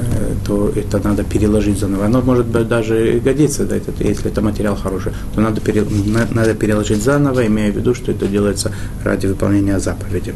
э, 0.00 0.13
то 0.46 0.72
это 0.74 1.00
надо 1.02 1.24
переложить 1.24 1.78
заново. 1.78 2.06
Оно 2.06 2.20
может 2.20 2.46
быть 2.46 2.68
даже 2.68 3.20
годится, 3.24 3.64
да, 3.64 3.76
это, 3.76 3.92
если 4.02 4.30
это 4.30 4.40
материал 4.40 4.76
хороший, 4.76 5.12
то 5.34 5.40
надо, 5.40 5.60
пере, 5.60 5.84
надо 6.32 6.54
переложить 6.54 7.02
заново, 7.02 7.46
имея 7.46 7.72
в 7.72 7.76
виду, 7.76 7.94
что 7.94 8.12
это 8.12 8.26
делается 8.26 8.72
ради 9.02 9.26
выполнения 9.26 9.78
заповеди. 9.78 10.34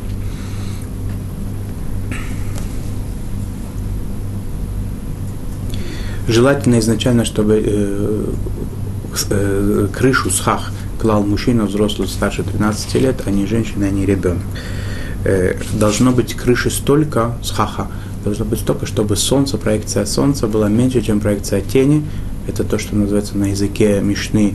Желательно 6.29 6.79
изначально, 6.79 7.25
чтобы 7.25 7.63
э, 7.65 8.25
э, 9.31 9.89
крышу 9.97 10.31
схах 10.31 10.73
клал 11.01 11.23
мужчина 11.23 11.65
взрослый 11.65 12.07
старше 12.07 12.43
13 12.43 12.95
лет, 12.97 13.23
а 13.25 13.31
не 13.31 13.47
женщина, 13.47 13.87
а 13.87 13.91
не 13.91 14.05
ребенок. 14.05 14.43
Э, 15.25 15.57
должно 15.73 16.13
быть 16.13 16.35
крыши 16.35 16.71
столько 16.71 17.33
схаха, 17.43 17.89
должно 18.25 18.45
быть 18.45 18.61
столько, 18.61 18.87
чтобы 18.87 19.17
солнце, 19.17 19.59
проекция 19.59 20.05
солнца 20.07 20.47
была 20.47 20.69
меньше, 20.69 21.03
чем 21.03 21.21
проекция 21.21 21.61
тени. 21.61 22.05
Это 22.47 22.65
то, 22.65 22.79
что 22.79 22.97
называется 22.97 23.37
на 23.37 23.47
языке 23.47 24.01
мишны 24.01 24.55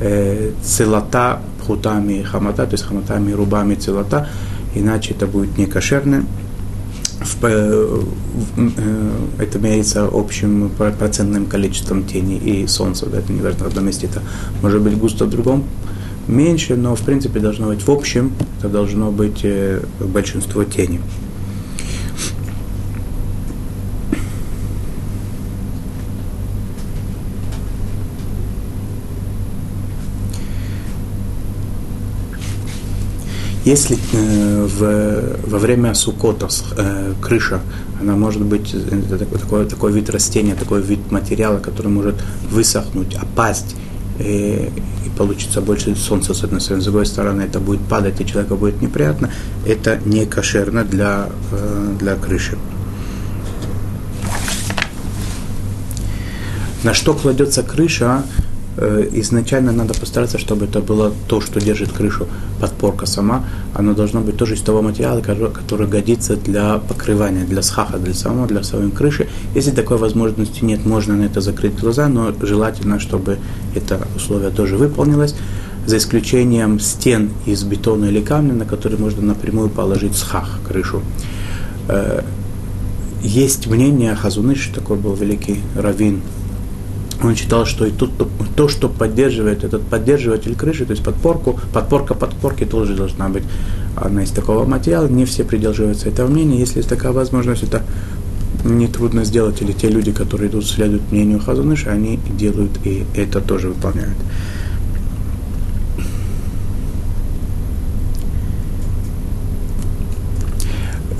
э, 0.00 0.52
целота, 0.62 1.40
пхутами 1.60 2.22
хамата, 2.22 2.66
то 2.66 2.72
есть 2.72 2.84
хаматами, 2.84 3.32
рубами 3.32 3.74
целота, 3.74 4.28
иначе 4.74 5.14
это 5.14 5.26
будет 5.26 5.58
не 5.58 5.66
кошерно 5.66 6.24
в, 7.24 7.36
э, 7.42 8.02
это 9.38 9.58
меряется 9.58 10.08
общим 10.12 10.70
процентным 10.98 11.46
количеством 11.46 12.04
тени 12.04 12.36
и 12.36 12.66
солнца. 12.66 13.06
Да, 13.06 13.18
это 13.18 13.32
не 13.32 13.40
важно, 13.40 13.64
в 13.64 13.68
одном 13.68 13.86
месте 13.86 14.06
это 14.06 14.22
может 14.62 14.80
быть 14.82 14.96
густо, 14.96 15.26
в 15.26 15.30
другом 15.30 15.64
меньше, 16.28 16.76
но 16.76 16.94
в 16.94 17.00
принципе 17.00 17.40
должно 17.40 17.68
быть 17.68 17.86
в 17.86 17.90
общем, 17.90 18.32
это 18.58 18.68
должно 18.68 19.10
быть 19.10 19.40
э, 19.42 19.82
большинство 20.00 20.64
тени. 20.64 21.00
Если 33.72 33.96
э, 34.12 34.66
в, 34.66 35.50
во 35.50 35.58
время 35.58 35.94
сукота 35.94 36.46
э, 36.76 37.14
крыша, 37.22 37.62
она 37.98 38.16
может 38.16 38.42
быть 38.42 38.74
это 38.74 39.18
такой, 39.18 39.38
такой, 39.38 39.64
такой 39.64 39.92
вид 39.92 40.10
растения, 40.10 40.54
такой 40.54 40.82
вид 40.82 41.10
материала, 41.10 41.58
который 41.58 41.86
может 41.86 42.16
высохнуть, 42.50 43.14
опасть, 43.14 43.74
э, 44.18 44.68
и 45.06 45.10
получится 45.16 45.62
больше 45.62 45.96
солнца 45.96 46.34
с 46.34 46.44
одной 46.44 46.60
стороны, 46.60 46.82
с 46.82 46.84
другой 46.84 47.06
стороны 47.06 47.40
это 47.40 47.60
будет 47.60 47.80
падать, 47.88 48.20
и 48.20 48.26
человеку 48.26 48.56
будет 48.56 48.82
неприятно, 48.82 49.30
это 49.66 49.98
не 50.04 50.26
кошерно 50.26 50.84
для, 50.84 51.30
э, 51.52 51.94
для 51.98 52.16
крыши. 52.16 52.58
На 56.84 56.92
что 56.92 57.14
кладется 57.14 57.62
крыша, 57.62 58.22
Э, 58.22 58.41
изначально 58.76 59.72
надо 59.72 59.92
постараться, 59.94 60.38
чтобы 60.38 60.64
это 60.64 60.80
было 60.80 61.12
то, 61.28 61.40
что 61.40 61.60
держит 61.60 61.92
крышу, 61.92 62.26
подпорка 62.60 63.06
сама, 63.06 63.44
оно 63.74 63.92
должно 63.92 64.20
быть 64.20 64.36
тоже 64.36 64.54
из 64.54 64.62
того 64.62 64.82
материала, 64.82 65.20
который 65.20 65.86
годится 65.86 66.36
для 66.36 66.78
покрывания, 66.78 67.44
для 67.44 67.62
схаха, 67.62 67.98
для 67.98 68.14
самого, 68.14 68.46
для 68.46 68.62
самой 68.62 68.90
крыши. 68.90 69.28
Если 69.54 69.72
такой 69.72 69.98
возможности 69.98 70.64
нет, 70.64 70.86
можно 70.86 71.16
на 71.16 71.24
это 71.24 71.40
закрыть 71.40 71.78
глаза, 71.78 72.08
но 72.08 72.32
желательно, 72.40 72.98
чтобы 72.98 73.38
это 73.74 74.00
условие 74.16 74.50
тоже 74.50 74.76
выполнилось, 74.76 75.34
за 75.86 75.96
исключением 75.96 76.78
стен 76.80 77.30
из 77.44 77.64
бетона 77.64 78.06
или 78.06 78.20
камня, 78.20 78.54
на 78.54 78.64
которые 78.64 78.98
можно 79.00 79.22
напрямую 79.22 79.68
положить 79.68 80.16
схах, 80.16 80.60
крышу. 80.66 81.02
Э, 81.88 82.22
есть 83.22 83.66
мнение 83.66 84.14
Хазуныш, 84.14 84.70
такой 84.74 84.96
был 84.96 85.14
великий 85.14 85.60
раввин 85.76 86.22
он 87.22 87.36
считал, 87.36 87.66
что 87.66 87.86
и 87.86 87.90
тут 87.90 88.12
то, 88.56 88.68
что 88.68 88.88
поддерживает 88.88 89.64
этот 89.64 89.82
поддерживатель 89.82 90.54
крыши, 90.56 90.84
то 90.84 90.92
есть 90.92 91.04
подпорку, 91.04 91.58
подпорка 91.72 92.14
подпорки 92.14 92.64
тоже 92.64 92.94
должна 92.94 93.28
быть 93.28 93.44
она 93.96 94.22
из 94.22 94.30
такого 94.30 94.64
материала. 94.64 95.08
Не 95.08 95.24
все 95.24 95.44
придерживаются 95.44 96.08
этого 96.08 96.28
мнения. 96.28 96.58
Если 96.58 96.78
есть 96.78 96.88
такая 96.88 97.12
возможность, 97.12 97.62
это 97.62 97.82
нетрудно 98.64 99.24
сделать. 99.24 99.60
Или 99.62 99.72
те 99.72 99.88
люди, 99.88 100.12
которые 100.12 100.50
идут, 100.50 100.66
следуют 100.66 101.10
мнению 101.10 101.40
Хазуныша, 101.40 101.90
они 101.90 102.18
делают 102.38 102.72
и 102.84 103.04
это 103.14 103.40
тоже 103.40 103.68
выполняют. 103.68 104.16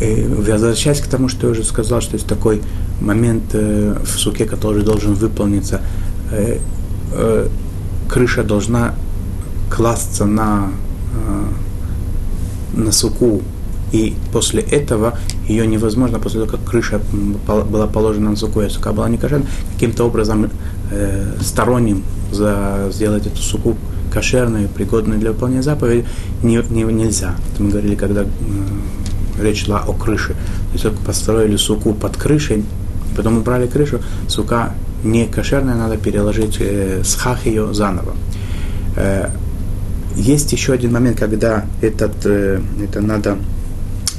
И 0.00 0.26
возвращаясь 0.26 1.00
к 1.00 1.06
тому, 1.06 1.28
что 1.28 1.46
я 1.46 1.52
уже 1.52 1.62
сказал, 1.62 2.00
что 2.00 2.14
есть 2.14 2.26
такой 2.26 2.60
момент 3.02 3.54
э, 3.54 3.96
в 4.04 4.18
суке, 4.18 4.44
который 4.44 4.82
должен 4.82 5.14
выполниться, 5.14 5.80
э, 6.30 6.58
э, 7.12 7.48
крыша 8.08 8.42
должна 8.42 8.94
класться 9.70 10.26
на, 10.26 10.68
на 12.74 12.92
суку, 12.92 13.40
и 13.92 14.14
после 14.32 14.62
этого 14.62 15.18
ее 15.48 15.66
невозможно, 15.66 16.18
после 16.18 16.40
того, 16.40 16.52
как 16.52 16.64
крыша 16.64 17.00
была 17.46 17.86
положена 17.86 18.30
на 18.30 18.36
суку, 18.36 18.62
и 18.62 18.68
сука 18.68 18.92
была 18.92 19.08
не 19.08 19.18
кошерна, 19.18 19.46
каким-то 19.74 20.04
образом 20.04 20.50
э, 20.90 21.36
сторонним 21.40 22.02
за, 22.30 22.88
сделать 22.90 23.26
эту 23.26 23.40
суку 23.42 23.76
кошерной, 24.12 24.68
пригодной 24.68 25.18
для 25.18 25.32
выполнения 25.32 25.62
заповеди, 25.62 26.06
не, 26.42 26.62
не, 26.70 26.82
нельзя. 26.84 27.34
Это 27.52 27.62
мы 27.62 27.70
говорили, 27.70 27.94
когда 27.94 28.22
э, 28.22 28.26
речь 29.42 29.64
шла 29.64 29.84
о 29.86 29.92
крыше. 29.92 30.34
То 30.72 30.88
есть 30.88 30.98
построили 31.00 31.56
суку 31.56 31.94
под 31.94 32.16
крышей, 32.16 32.64
Потом 33.16 33.38
убрали 33.38 33.66
крышу, 33.66 34.00
сука 34.28 34.74
не 35.04 35.26
кошерная, 35.26 35.74
надо 35.74 35.96
переложить 35.96 36.56
э, 36.60 37.02
схах 37.04 37.46
ее 37.46 37.74
заново. 37.74 38.14
Э, 38.96 39.30
есть 40.16 40.52
еще 40.52 40.72
один 40.72 40.92
момент, 40.92 41.18
когда 41.18 41.64
этот, 41.80 42.12
э, 42.24 42.60
это 42.82 43.00
надо 43.00 43.38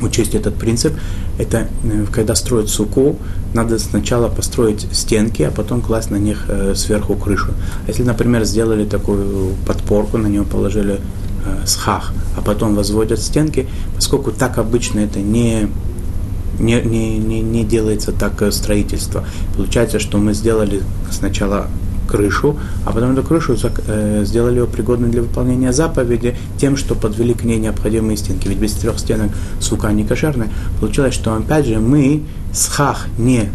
учесть 0.01 0.35
этот 0.35 0.55
принцип. 0.55 0.93
Это 1.37 1.67
э, 1.83 2.05
когда 2.11 2.35
строят 2.35 2.69
суку, 2.69 3.17
надо 3.53 3.79
сначала 3.79 4.29
построить 4.29 4.87
стенки, 4.91 5.43
а 5.43 5.51
потом 5.51 5.81
класть 5.81 6.11
на 6.11 6.17
них 6.17 6.45
э, 6.47 6.73
сверху 6.75 7.15
крышу. 7.15 7.51
Если, 7.87 8.03
например, 8.03 8.43
сделали 8.43 8.85
такую 8.85 9.53
подпорку, 9.65 10.17
на 10.17 10.27
нее 10.27 10.43
положили 10.43 10.99
э, 11.45 11.65
схах, 11.65 12.13
а 12.37 12.41
потом 12.41 12.75
возводят 12.75 13.19
стенки, 13.19 13.67
поскольку 13.95 14.31
так 14.31 14.57
обычно 14.57 14.99
это 14.99 15.19
не 15.19 15.69
не, 16.59 16.81
не, 16.81 17.17
не, 17.17 17.41
не 17.41 17.63
делается 17.63 18.11
так 18.11 18.41
э, 18.41 18.51
строительство. 18.51 19.25
Получается, 19.55 19.99
что 19.99 20.17
мы 20.17 20.33
сделали 20.33 20.81
сначала 21.11 21.67
крышу, 22.07 22.57
а 22.85 22.91
потом 22.91 23.13
эту 23.13 23.23
крышу 23.23 23.55
э, 23.87 24.23
сделали 24.25 24.59
ее 24.59 24.67
пригодной 24.67 25.09
для 25.09 25.21
выполнения 25.21 25.73
заповеди 25.73 26.37
тем, 26.57 26.77
что 26.77 26.95
подвели 26.95 27.33
к 27.33 27.43
ней 27.43 27.59
необходимые 27.59 28.17
стенки. 28.17 28.47
Ведь 28.47 28.59
без 28.59 28.73
трех 28.73 28.99
стенок 28.99 29.31
сука 29.59 29.91
не 29.91 30.03
кошерная. 30.03 30.49
Получилось, 30.79 31.13
что 31.13 31.35
опять 31.35 31.65
же 31.65 31.79
мы 31.79 32.23
схах 32.53 33.07
не 33.17 33.49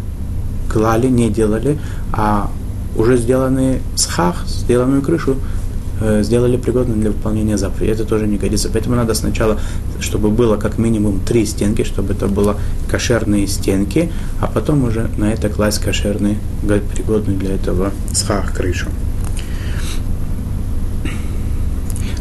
клали, 0.72 1.08
не 1.08 1.30
делали, 1.30 1.78
а 2.12 2.50
уже 2.96 3.16
сделанный 3.16 3.80
схах, 3.94 4.44
сделанную 4.46 5.02
крышу 5.02 5.36
сделали 6.22 6.56
пригодным 6.56 7.00
для 7.00 7.10
выполнения 7.10 7.56
заповеди. 7.58 7.90
Это 7.90 8.04
тоже 8.04 8.26
не 8.26 8.36
годится. 8.36 8.68
Поэтому 8.72 8.96
надо 8.96 9.14
сначала, 9.14 9.58
чтобы 10.00 10.30
было 10.30 10.56
как 10.56 10.78
минимум 10.78 11.20
три 11.20 11.46
стенки, 11.46 11.84
чтобы 11.84 12.12
это 12.12 12.26
было 12.26 12.56
кошерные 12.88 13.46
стенки, 13.46 14.10
а 14.40 14.46
потом 14.46 14.84
уже 14.84 15.10
на 15.16 15.32
это 15.32 15.48
класть 15.48 15.80
кошерный, 15.80 16.38
пригодный 16.94 17.36
для 17.36 17.54
этого 17.54 17.92
схах 18.12 18.54
крышу. 18.54 18.88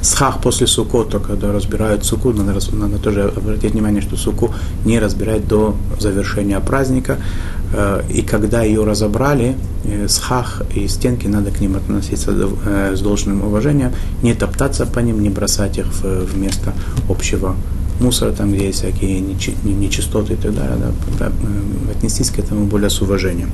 Схах 0.08 0.40
после 0.40 0.68
сукота, 0.68 1.20
когда 1.20 1.52
разбирают 1.52 2.06
суку, 2.06 2.32
надо, 2.32 2.54
надо 2.72 2.98
тоже 2.98 3.34
обратить 3.36 3.74
внимание, 3.74 4.02
что 4.02 4.16
суку 4.16 4.54
не 4.86 5.00
разбирать 5.00 5.46
до 5.48 5.76
завершения 6.00 6.60
праздника. 6.62 7.18
Э, 7.74 8.02
и 8.10 8.22
когда 8.22 8.64
ее 8.64 8.86
разобрали, 8.86 9.58
э, 9.84 10.08
с 10.08 10.18
хах 10.20 10.62
и 10.74 10.88
стенки, 10.88 11.28
надо 11.28 11.52
к 11.52 11.60
ним 11.60 11.76
относиться 11.76 12.32
э, 12.32 12.96
с 12.96 13.02
должным 13.02 13.44
уважением, 13.44 13.92
не 14.24 14.34
топтаться 14.34 14.86
по 14.86 15.00
ним, 15.00 15.22
не 15.22 15.30
бросать 15.30 15.78
их 15.78 15.88
в, 15.88 16.38
место 16.38 16.74
общего 17.10 17.58
мусора, 18.00 18.32
там, 18.32 18.54
где 18.54 18.68
есть 18.68 18.80
всякие 18.80 19.20
нечистоты 19.20 20.34
и 20.34 20.38
так 20.38 20.56
далее, 20.56 20.78
да, 21.20 21.32
отнестись 21.92 22.30
к 22.30 22.40
этому 22.40 22.66
более 22.66 22.90
с 22.90 23.02
уважением. 23.02 23.50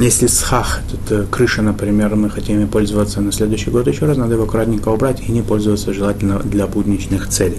Если 0.00 0.28
схах, 0.28 0.80
тут 0.88 1.28
крыша, 1.28 1.60
например, 1.60 2.14
мы 2.14 2.30
хотим 2.30 2.60
им 2.60 2.68
пользоваться 2.68 3.20
на 3.20 3.32
следующий 3.32 3.70
год 3.70 3.88
еще 3.88 4.06
раз, 4.06 4.16
надо 4.16 4.34
его 4.34 4.44
аккуратненько 4.44 4.90
убрать 4.90 5.20
и 5.26 5.32
не 5.32 5.42
пользоваться 5.42 5.92
желательно 5.92 6.38
для 6.38 6.68
будничных 6.68 7.28
целей. 7.28 7.58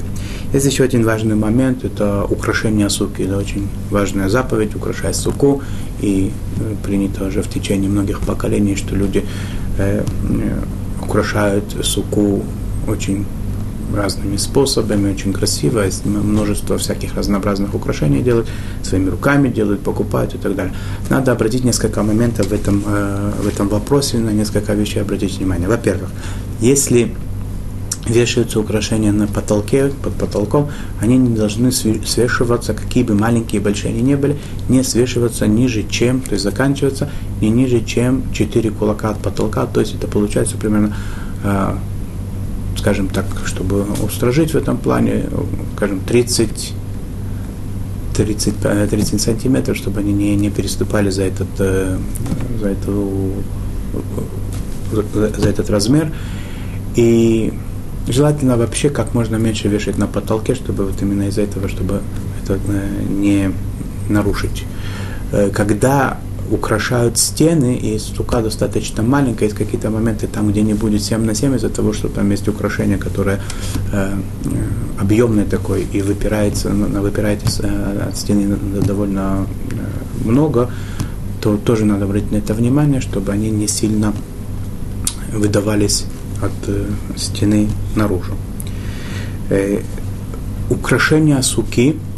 Есть 0.51 0.65
еще 0.65 0.83
один 0.83 1.03
важный 1.05 1.35
момент, 1.35 1.83
это 1.83 2.23
украшение 2.23 2.89
суки. 2.89 3.21
Это 3.21 3.37
очень 3.37 3.67
важная 3.91 4.29
заповедь, 4.29 4.75
украшать 4.75 5.15
суку. 5.15 5.61
И 6.01 6.31
э, 6.59 6.75
принято 6.83 7.25
уже 7.25 7.43
в 7.43 7.49
течение 7.49 7.89
многих 7.89 8.21
поколений, 8.21 8.75
что 8.75 8.95
люди 8.95 9.23
э, 9.77 10.03
э, 10.03 10.59
украшают 11.03 11.65
суку 11.83 12.43
очень 12.87 13.25
разными 13.95 14.37
способами, 14.37 15.13
очень 15.13 15.33
красиво, 15.33 15.83
множество 16.05 16.77
всяких 16.77 17.15
разнообразных 17.15 17.73
украшений 17.73 18.21
делают, 18.21 18.47
своими 18.83 19.09
руками 19.09 19.49
делают, 19.49 19.81
покупают 19.81 20.35
и 20.35 20.37
так 20.37 20.55
далее. 20.55 20.73
Надо 21.09 21.31
обратить 21.31 21.63
несколько 21.63 22.03
моментов 22.03 22.47
в 22.47 22.53
этом, 22.53 22.83
э, 22.85 23.31
в 23.41 23.47
этом 23.47 23.67
вопросе, 23.67 24.17
на 24.17 24.29
несколько 24.29 24.73
вещей 24.73 25.01
обратить 25.01 25.37
внимание. 25.37 25.67
Во-первых, 25.67 26.09
если 26.61 27.11
вешаются 28.09 28.59
украшения 28.59 29.11
на 29.11 29.27
потолке, 29.27 29.91
под 30.03 30.13
потолком, 30.13 30.69
они 31.01 31.17
не 31.17 31.35
должны 31.35 31.71
свешиваться, 31.71 32.73
какие 32.73 33.03
бы 33.03 33.13
маленькие 33.13 33.61
и 33.61 33.63
большие 33.63 33.93
они 33.93 34.01
не 34.01 34.15
были, 34.15 34.37
не 34.67 34.83
свешиваться 34.83 35.47
ниже, 35.47 35.83
чем, 35.83 36.21
то 36.21 36.33
есть 36.33 36.43
заканчиваться 36.43 37.09
не 37.41 37.49
ниже, 37.49 37.83
чем 37.83 38.23
4 38.33 38.71
кулака 38.71 39.11
от 39.11 39.19
потолка, 39.19 39.65
то 39.65 39.79
есть 39.79 39.95
это 39.95 40.07
получается 40.07 40.57
примерно 40.57 40.95
э, 41.43 41.75
скажем 42.79 43.09
так, 43.09 43.25
чтобы 43.45 43.85
устражить 44.03 44.53
в 44.53 44.57
этом 44.57 44.77
плане, 44.77 45.25
скажем, 45.75 45.99
30, 45.99 46.73
30, 48.15 48.89
30 48.89 49.21
сантиметров, 49.21 49.77
чтобы 49.77 49.99
они 49.99 50.13
не, 50.13 50.35
не 50.35 50.49
переступали 50.49 51.09
за 51.09 51.23
этот, 51.23 51.47
э, 51.59 51.97
за, 52.61 52.69
эту, 52.69 53.33
за 55.37 55.49
этот 55.49 55.69
размер. 55.69 56.11
И 56.95 57.53
желательно 58.07 58.57
вообще 58.57 58.89
как 58.89 59.13
можно 59.13 59.35
меньше 59.35 59.67
вешать 59.67 59.97
на 59.97 60.07
потолке, 60.07 60.55
чтобы 60.55 60.85
вот 60.85 61.01
именно 61.01 61.27
из-за 61.27 61.41
этого, 61.41 61.67
чтобы 61.67 62.01
это 62.41 62.59
э, 62.67 63.03
не 63.09 63.51
нарушить. 64.09 64.65
Э, 65.33 65.49
когда 65.53 66.17
украшают 66.51 67.17
стены, 67.17 67.75
и 67.75 67.99
стука 67.99 68.41
достаточно 68.41 69.03
маленькая, 69.03 69.45
есть 69.45 69.57
какие-то 69.57 69.89
моменты 69.89 70.27
там, 70.27 70.51
где 70.51 70.61
не 70.61 70.73
будет 70.73 71.01
7 71.03 71.25
на 71.25 71.35
7, 71.35 71.55
из-за 71.55 71.69
того, 71.69 71.93
что 71.93 72.07
там 72.07 72.31
есть 72.31 72.47
украшение, 72.47 72.97
которое 72.97 73.39
э, 73.93 74.13
объемное 74.99 75.45
такое 75.45 75.81
и 75.81 76.01
выпирается, 76.01 76.69
выпирает 76.69 77.41
э, 77.59 78.07
от 78.09 78.17
стены 78.17 78.55
довольно 78.85 79.45
э, 79.71 80.27
много, 80.27 80.69
то 81.41 81.57
тоже 81.57 81.85
надо 81.85 82.05
обратить 82.05 82.31
на 82.31 82.37
это 82.37 82.53
внимание, 82.53 83.01
чтобы 83.01 83.31
они 83.31 83.49
не 83.49 83.67
сильно 83.67 84.13
выдавались 85.33 86.05
от 86.41 86.51
э, 86.67 86.85
стены 87.15 87.67
наружу. 87.95 88.33
Э, 89.49 89.81
украшения 90.69 91.41
суки– 91.41 91.95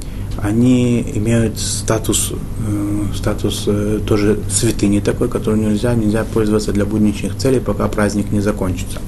они 0.41 1.01
имеют 1.15 1.60
статус, 1.60 2.33
э, 2.33 3.15
статус 3.15 3.65
э, 3.67 4.00
тоже 4.05 4.39
святыни 4.50 5.00
такой, 5.00 5.29
который 5.29 5.60
нельзя, 5.60 5.93
нельзя 5.93 6.24
пользоваться 6.24 6.71
для 6.71 6.86
будничных 6.86 7.38
целей, 7.38 7.60
пока 7.60 7.88
праздник 7.88 8.31
не 8.31 8.41
закончится. 8.41 9.00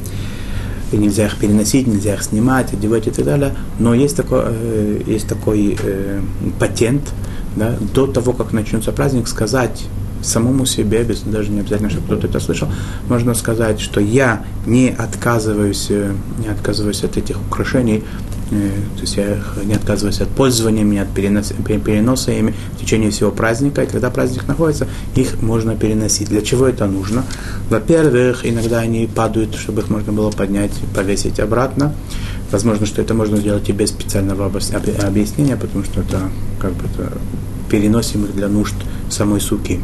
И 0.91 0.97
нельзя 0.97 1.25
их 1.25 1.38
переносить, 1.38 1.88
нельзя 1.88 2.13
их 2.13 2.23
снимать, 2.23 2.71
одевать 2.71 3.08
и 3.08 3.12
так 3.12 3.25
далее. 3.25 3.55
Но 3.79 3.95
есть 3.95 4.15
такой, 4.15 4.43
э, 4.45 5.01
есть 5.08 5.27
такой 5.27 5.75
э, 5.81 6.21
патент, 6.60 7.12
да, 7.55 7.75
до 7.93 8.05
того, 8.05 8.34
как 8.34 8.53
начнется 8.53 8.91
праздник, 8.91 9.27
сказать 9.27 9.86
самому 10.21 10.65
себе, 10.65 11.03
без, 11.03 11.21
даже 11.21 11.51
не 11.51 11.60
обязательно, 11.60 11.89
чтобы 11.89 12.05
кто-то 12.05 12.27
это 12.27 12.39
слышал, 12.39 12.69
можно 13.10 13.34
сказать, 13.34 13.79
что 13.79 13.99
я 13.99 14.45
не 14.65 14.89
отказываюсь, 14.89 15.88
э, 15.89 16.13
не 16.38 16.47
отказываюсь 16.47 17.03
от 17.03 17.17
этих 17.17 17.41
украшений 17.41 18.03
то 18.49 19.01
есть 19.01 19.17
я 19.17 19.38
не 19.63 19.73
отказываюсь 19.73 20.21
от 20.21 20.29
пользования 20.29 20.82
ими, 20.82 20.97
от 20.97 21.10
переноса, 21.10 21.53
переноса 21.53 22.32
ими 22.32 22.53
в 22.75 22.79
течение 22.79 23.12
всего 23.12 23.32
праздника, 23.32 23.84
и 23.84 23.88
когда 23.88 24.10
праздник 24.10 24.47
находится, 24.47 24.88
их 25.15 25.41
можно 25.41 25.75
переносить. 25.75 26.29
Для 26.29 26.41
чего 26.41 26.67
это 26.67 26.86
нужно? 26.86 27.23
Во-первых, 27.69 28.45
иногда 28.45 28.79
они 28.79 29.08
падают, 29.08 29.56
чтобы 29.56 29.82
их 29.82 29.89
можно 29.89 30.12
было 30.12 30.32
поднять 30.32 30.71
повесить 30.95 31.39
обратно. 31.39 31.95
Возможно, 32.51 32.86
что 32.86 33.01
это 33.01 33.13
можно 33.13 33.38
сделать 33.38 33.67
и 33.69 33.71
без 33.71 33.89
специального 33.89 34.45
объяснения, 34.45 35.56
потому 35.56 35.84
что 35.84 36.01
это 36.01 36.29
как 36.60 36.73
бы 36.73 36.86
это 36.86 37.13
переносим 37.69 38.25
их 38.25 38.36
для 38.36 38.47
нужд 38.47 38.75
самой 39.10 39.41
суки 39.41 39.79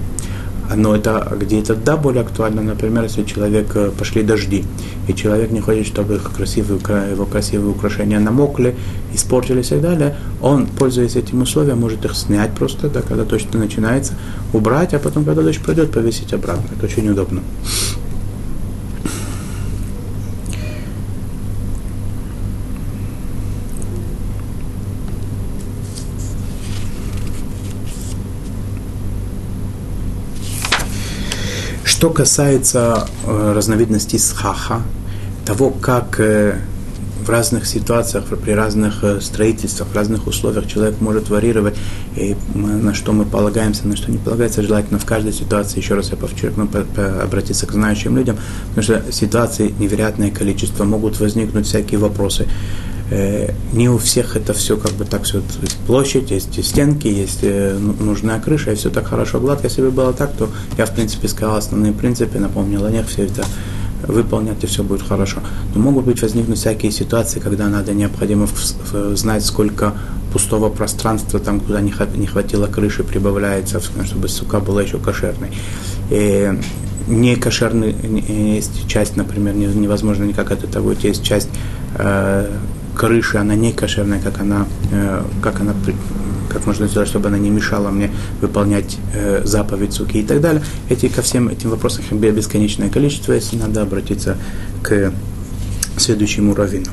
но 0.76 0.96
это 0.96 1.36
где 1.40 1.60
это 1.60 1.76
да 1.76 1.98
более 1.98 2.22
актуально, 2.22 2.62
например, 2.62 3.04
если 3.04 3.24
человек 3.24 3.76
э, 3.76 3.92
пошли 3.98 4.24
дожди, 4.24 4.66
и 5.08 5.14
человек 5.14 5.52
не 5.52 5.60
хочет, 5.60 5.88
чтобы 5.88 6.16
их 6.16 6.32
красивые, 6.32 6.80
его 7.12 7.26
красивые 7.26 7.72
украшения 7.72 8.20
намокли, 8.20 8.76
испортились 9.14 9.68
и 9.68 9.70
так 9.72 9.82
далее, 9.82 10.16
он, 10.42 10.68
пользуясь 10.68 11.16
этим 11.16 11.42
условием, 11.42 11.80
может 11.80 12.06
их 12.06 12.16
снять 12.16 12.52
просто, 12.52 12.90
да, 12.90 13.02
когда 13.02 13.24
дождь 13.24 13.54
начинается, 13.54 14.14
убрать, 14.54 14.94
а 14.94 15.00
потом, 15.00 15.26
когда 15.26 15.42
дождь 15.42 15.62
пройдет, 15.62 15.92
повесить 15.92 16.34
обратно. 16.34 16.66
Это 16.76 16.86
очень 16.86 17.10
удобно. 17.10 17.42
Что 32.00 32.12
касается 32.12 33.10
э, 33.26 33.52
разновидностей 33.54 34.20
схаха, 34.20 34.84
того, 35.46 35.70
как 35.70 36.22
э, 36.22 36.58
в 37.26 37.30
разных 37.30 37.66
ситуациях, 37.66 38.24
при 38.42 38.52
разных 38.52 39.04
э, 39.04 39.20
строительствах, 39.20 39.90
в 39.90 39.94
разных 39.94 40.26
условиях 40.26 40.66
человек 40.66 41.02
может 41.02 41.30
варьировать, 41.30 41.76
и 42.16 42.38
на 42.56 42.94
что 42.94 43.12
мы 43.12 43.26
полагаемся, 43.26 43.86
на 43.86 43.98
что 43.98 44.10
не 44.12 44.18
полагается, 44.18 44.64
желательно 44.64 44.98
в 44.98 45.04
каждой 45.04 45.34
ситуации, 45.34 45.80
еще 45.80 45.96
раз 45.96 46.12
я 46.12 46.16
подчеркну, 46.16 46.70
по, 46.70 46.84
по, 46.84 47.22
обратиться 47.22 47.68
к 47.68 47.74
знающим 47.74 48.16
людям, 48.16 48.38
потому 48.70 48.84
что 48.84 49.12
ситуаций 49.12 49.76
невероятное 49.78 50.32
количество, 50.32 50.86
могут 50.86 51.20
возникнуть 51.20 51.68
всякие 51.68 52.00
вопросы. 52.00 52.48
Э, 53.12 53.52
не 53.74 53.90
у 53.90 53.98
всех 53.98 54.36
это 54.36 54.54
все 54.54 54.78
как 54.78 54.92
бы 54.92 55.06
так 55.06 55.24
все, 55.24 55.42
есть 55.62 55.78
площадь, 55.88 56.30
есть 56.30 56.64
стенки, 56.64 57.08
есть 57.08 57.40
э, 57.42 57.76
ну, 57.80 57.94
нужная 58.00 58.40
крыша, 58.40 58.72
и 58.72 58.76
все 58.76 58.90
так 58.90 59.08
хорошо 59.08 59.40
гладко. 59.40 59.68
Если 59.68 59.82
бы 59.82 59.92
было 59.92 60.14
так, 60.14 60.34
то 60.34 60.50
я, 60.78 60.86
в 60.86 60.94
принципе, 60.94 61.28
сказал 61.28 61.56
основные 61.56 61.92
принципы, 61.92 62.38
напомнил 62.38 62.86
о 62.86 62.92
них, 62.92 63.08
все 63.08 63.26
это 63.26 63.44
выполнять, 64.08 64.64
и 64.64 64.68
все 64.68 64.84
будет 64.84 65.02
хорошо. 65.02 65.40
Но 65.74 65.82
могут 65.82 66.06
быть 66.06 66.22
возникнуть 66.22 66.60
всякие 66.60 66.92
ситуации, 66.92 67.40
когда 67.40 67.68
надо 67.68 67.94
необходимо 67.94 68.48
знать, 69.14 69.46
сколько 69.46 69.94
пустого 70.32 70.70
пространства, 70.70 71.40
там, 71.40 71.60
куда 71.60 71.82
не 71.82 71.92
хватило 71.92 72.68
крыши, 72.68 73.04
прибавляется, 73.04 73.82
чтобы 73.82 74.30
сука 74.30 74.60
была 74.60 74.84
еще 74.84 75.00
кошерной. 75.00 75.50
И 76.12 76.54
не 77.08 77.36
кошерный 77.36 77.96
есть 78.28 78.88
часть, 78.88 79.18
например, 79.18 79.56
невозможно 79.56 80.24
никак 80.24 80.52
от 80.52 80.64
этого 80.64 80.90
уйти, 80.90 81.08
есть 81.08 81.24
часть 81.24 81.50
э, 81.96 82.50
крыши, 83.00 83.38
она 83.38 83.56
не 83.56 83.72
кошерная, 83.72 84.20
как 84.20 84.42
она, 84.42 84.68
э, 84.92 85.24
как 85.42 85.62
она 85.62 85.74
как 86.50 86.66
можно 86.66 86.86
сделать, 86.88 87.08
чтобы 87.08 87.30
она 87.30 87.38
не 87.38 87.50
мешала 87.50 87.92
мне 87.92 88.12
выполнять 88.42 88.98
э, 89.14 89.42
заповедь 89.46 89.94
суки 89.94 90.18
и 90.18 90.24
так 90.24 90.42
далее. 90.42 90.62
Эти, 90.90 91.08
ко 91.08 91.22
всем 91.22 91.48
этим 91.48 91.70
вопросам 91.70 92.04
бесконечное 92.20 92.90
количество, 92.90 93.32
если 93.32 93.56
надо 93.56 93.84
обратиться 93.84 94.38
к 94.84 95.14
следующему 95.96 96.54
раввину. 96.54 96.92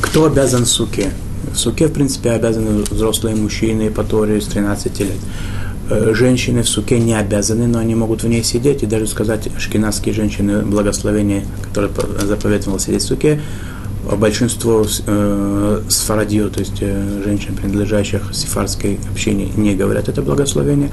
Кто 0.00 0.24
обязан 0.24 0.64
суке? 0.64 1.10
Суке, 1.54 1.88
в 1.88 1.92
принципе, 1.92 2.30
обязаны 2.30 2.82
взрослые 2.82 3.36
мужчины 3.36 3.90
по 3.90 4.04
Торе 4.04 4.40
с 4.40 4.46
13 4.46 5.00
лет. 5.00 5.12
Э, 5.90 6.12
женщины 6.14 6.62
в 6.62 6.68
суке 6.68 6.98
не 6.98 7.14
обязаны, 7.14 7.66
но 7.66 7.78
они 7.78 7.94
могут 7.94 8.22
в 8.22 8.28
ней 8.28 8.42
сидеть 8.44 8.82
и 8.82 8.86
даже 8.86 9.06
сказать 9.06 9.48
шкинавские 9.58 10.14
женщины 10.14 10.62
благословение, 10.62 11.44
которое 11.62 11.90
заповедовало 12.26 12.78
сидеть 12.78 13.02
в 13.02 13.06
суке, 13.06 13.40
большинство 14.16 14.84
э, 15.06 15.82
сфарадио, 15.88 16.48
то 16.48 16.60
есть 16.60 16.78
э, 16.80 17.22
женщин, 17.24 17.54
принадлежащих 17.54 18.34
сифарской 18.34 18.98
общине, 19.10 19.50
не 19.56 19.74
говорят 19.74 20.08
это 20.08 20.20
благословение. 20.20 20.90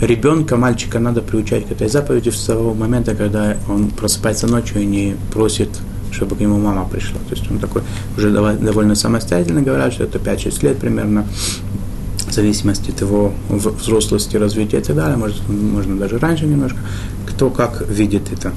Ребенка, 0.00 0.56
мальчика 0.56 0.98
надо 0.98 1.22
приучать 1.22 1.66
к 1.66 1.72
этой 1.72 1.88
заповеди 1.88 2.28
с 2.28 2.44
того 2.44 2.74
момента, 2.74 3.14
когда 3.14 3.56
он 3.68 3.90
просыпается 3.90 4.46
ночью 4.46 4.82
и 4.82 4.86
не 4.86 5.16
просит 5.32 5.70
чтобы 6.10 6.36
к 6.36 6.40
нему 6.40 6.58
мама 6.58 6.88
пришла. 6.88 7.18
То 7.28 7.34
есть 7.34 7.50
он 7.50 7.58
такой 7.58 7.82
уже 8.16 8.30
довольно 8.30 8.94
самостоятельно 8.94 9.62
говорят, 9.62 9.92
что 9.92 10.04
это 10.04 10.18
5-6 10.18 10.64
лет 10.64 10.78
примерно, 10.78 11.26
зависимости 12.34 12.90
от 12.90 13.00
его 13.00 13.32
взрослости, 13.48 14.36
развития 14.36 14.78
и 14.78 14.82
так 14.82 14.96
далее, 14.96 15.16
может, 15.16 15.48
можно 15.48 15.96
даже 15.96 16.18
раньше 16.18 16.46
немножко, 16.46 16.78
кто 17.26 17.50
как 17.50 17.88
видит 17.88 18.32
это. 18.32 18.52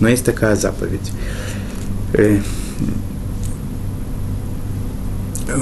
Но 0.00 0.08
есть 0.08 0.24
такая 0.24 0.56
заповедь. 0.56 1.12
Э, 2.12 2.40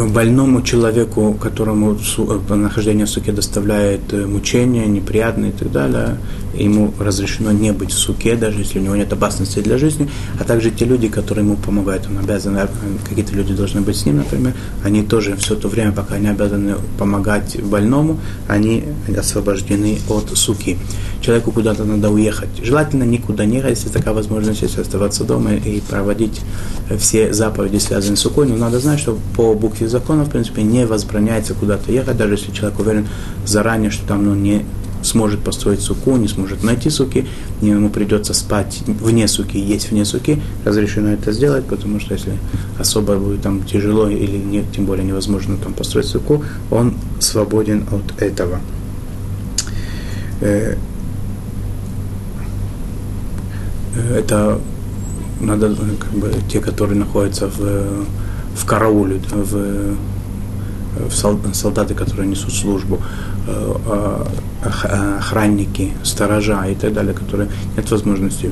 больному 0.08 0.62
человеку, 0.62 1.34
которому 1.34 1.96
э, 2.18 2.54
нахождение 2.54 3.06
в 3.06 3.10
суке 3.10 3.32
доставляет 3.32 4.12
э, 4.12 4.26
мучения, 4.26 4.86
неприятные 4.86 5.50
и 5.50 5.54
так 5.54 5.70
далее, 5.72 6.16
ему 6.54 6.92
разрешено 6.98 7.52
не 7.52 7.72
быть 7.72 7.90
в 7.92 7.98
суке, 7.98 8.36
даже 8.36 8.58
если 8.58 8.78
у 8.78 8.82
него 8.82 8.96
нет 8.96 9.12
опасности 9.12 9.60
для 9.60 9.78
жизни, 9.78 10.08
а 10.38 10.44
также 10.44 10.70
те 10.70 10.84
люди, 10.84 11.08
которые 11.08 11.44
ему 11.44 11.56
помогают, 11.56 12.06
он 12.06 12.18
обязан, 12.18 12.56
э, 12.56 12.68
какие-то 13.08 13.34
люди 13.34 13.54
должны 13.54 13.80
быть 13.80 13.96
с 13.96 14.06
ним, 14.06 14.18
например, 14.18 14.54
они 14.84 15.02
тоже 15.02 15.36
все 15.36 15.54
то 15.54 15.68
время, 15.68 15.92
пока 15.92 16.16
они 16.16 16.28
обязаны 16.28 16.76
помогать 16.98 17.62
больному, 17.62 18.18
они 18.48 18.84
освобождены 19.16 19.98
от 20.08 20.36
суки. 20.36 20.78
Человеку 21.20 21.52
куда-то 21.52 21.84
надо 21.84 22.10
уехать. 22.10 22.50
Желательно 22.62 23.04
никуда 23.04 23.44
не 23.44 23.56
ехать, 23.56 23.78
если 23.78 23.88
такая 23.88 24.14
возможность 24.14 24.62
есть, 24.62 24.78
оставаться 24.78 25.24
дома 25.24 25.54
и 25.54 25.80
проводить 25.80 26.40
все 26.98 27.32
заповеди, 27.32 27.78
связанные 27.78 28.16
с 28.16 28.20
сукой, 28.20 28.46
но 28.46 28.56
надо 28.56 28.80
знать, 28.80 28.98
что 28.98 29.18
по 29.36 29.54
букве 29.54 29.88
закона, 29.88 30.24
в 30.24 30.30
принципе, 30.30 30.62
не 30.62 30.86
возбраняется 30.86 31.54
куда-то 31.54 31.92
ехать, 31.92 32.16
даже 32.16 32.34
если 32.34 32.52
человек 32.52 32.78
уверен 32.80 33.08
заранее, 33.44 33.90
что 33.90 34.06
там 34.06 34.24
ну, 34.24 34.34
не 34.34 34.64
сможет 35.02 35.40
построить 35.40 35.80
суку, 35.80 36.16
не 36.16 36.28
сможет 36.28 36.62
найти 36.62 36.90
суки, 36.90 37.26
ему 37.60 37.90
придется 37.90 38.34
спать 38.34 38.82
вне 38.86 39.28
суки, 39.28 39.58
есть 39.58 39.90
вне 39.90 40.04
суки, 40.04 40.40
разрешено 40.64 41.08
это 41.08 41.32
сделать, 41.32 41.64
потому 41.64 42.00
что 42.00 42.14
если 42.14 42.32
особо 42.78 43.16
будет 43.16 43.42
там 43.42 43.62
тяжело 43.64 44.08
или 44.08 44.36
не, 44.36 44.64
тем 44.74 44.86
более 44.86 45.04
невозможно 45.04 45.56
там 45.56 45.74
построить 45.74 46.06
суку, 46.06 46.44
он 46.70 46.94
свободен 47.20 47.84
от 47.90 48.22
этого. 48.22 48.60
Э, 50.40 50.76
это 54.16 54.60
надо 55.40 55.76
как 55.98 56.12
бы 56.12 56.32
те, 56.48 56.60
которые 56.60 56.98
находятся 56.98 57.48
в 57.48 58.06
в 58.54 58.64
карауле, 58.64 59.20
в, 59.30 59.96
в 61.08 61.54
солдаты, 61.54 61.94
которые 61.94 62.28
несут 62.28 62.52
службу, 62.52 63.00
охранники, 64.62 65.92
сторожа 66.04 66.66
и 66.66 66.74
так 66.74 66.92
далее, 66.92 67.14
которые 67.14 67.48
нет 67.76 67.90
возможности 67.90 68.50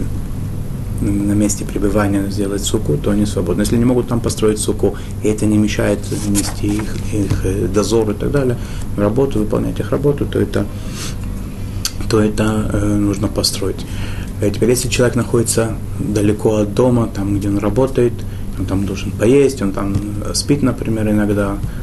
на 1.00 1.32
месте 1.32 1.64
пребывания 1.64 2.30
сделать 2.30 2.62
суку, 2.62 2.96
то 2.96 3.10
они 3.10 3.26
свободны. 3.26 3.62
Если 3.62 3.76
не 3.76 3.84
могут 3.84 4.08
там 4.08 4.20
построить 4.20 4.58
суку, 4.58 4.96
и 5.22 5.28
это 5.28 5.46
не 5.46 5.58
мешает 5.58 5.98
нести 6.28 6.66
их, 6.66 6.96
их 7.12 7.44
э, 7.44 7.68
дозор 7.68 8.10
и 8.10 8.14
так 8.14 8.30
далее, 8.30 8.56
работу, 8.96 9.38
выполнять 9.38 9.78
их 9.80 9.90
работу, 9.90 10.26
то 10.26 10.38
это, 10.38 10.66
то 12.08 12.20
это 12.20 12.70
э, 12.72 12.96
нужно 12.96 13.28
построить. 13.28 13.86
Теперь, 14.40 14.70
если 14.70 14.88
человек 14.88 15.16
находится 15.16 15.74
далеко 15.98 16.56
от 16.56 16.74
дома, 16.74 17.08
там, 17.14 17.38
где 17.38 17.48
он 17.48 17.58
работает, 17.58 18.12
он 18.58 18.66
там 18.66 18.86
должен 18.86 19.10
поесть, 19.10 19.62
он 19.62 19.72
там 19.72 19.94
э, 20.24 20.34
спит, 20.34 20.62
например, 20.62 21.10
иногда, 21.10 21.52
э, 21.52 21.79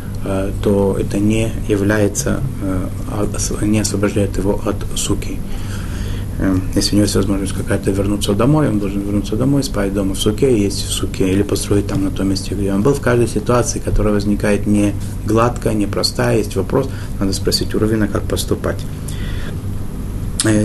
то 0.64 0.98
это 1.00 1.20
не 1.20 1.52
является, 1.68 2.42
э, 2.62 3.66
не 3.66 3.80
освобождает 3.80 4.38
его 4.38 4.62
от 4.66 4.76
суки. 4.96 5.38
Если 6.76 6.92
у 6.92 6.96
него 6.98 7.06
есть 7.06 7.16
возможность 7.16 7.54
какая-то 7.54 7.90
вернуться 7.90 8.34
домой, 8.34 8.70
он 8.70 8.78
должен 8.78 9.02
вернуться 9.02 9.36
домой, 9.36 9.64
спать 9.64 9.92
дома 9.94 10.14
в 10.14 10.20
суке, 10.20 10.56
есть 10.56 10.86
в 10.86 10.92
суке, 10.92 11.32
или 11.32 11.42
построить 11.42 11.88
там 11.88 12.04
на 12.04 12.12
том 12.12 12.30
месте, 12.30 12.54
где 12.54 12.72
он 12.72 12.84
был. 12.84 12.94
В 12.94 13.02
каждой 13.02 13.28
ситуации, 13.28 13.80
которая 13.80 14.14
возникает 14.14 14.68
не 14.68 14.94
гладкая, 15.26 15.74
не 15.74 15.88
простая, 15.88 16.38
есть 16.38 16.56
вопрос, 16.56 16.90
надо 17.20 17.34
спросить 17.34 17.74
у 17.74 17.80
Равина, 17.80 18.08
как 18.08 18.24
поступать. 18.24 18.78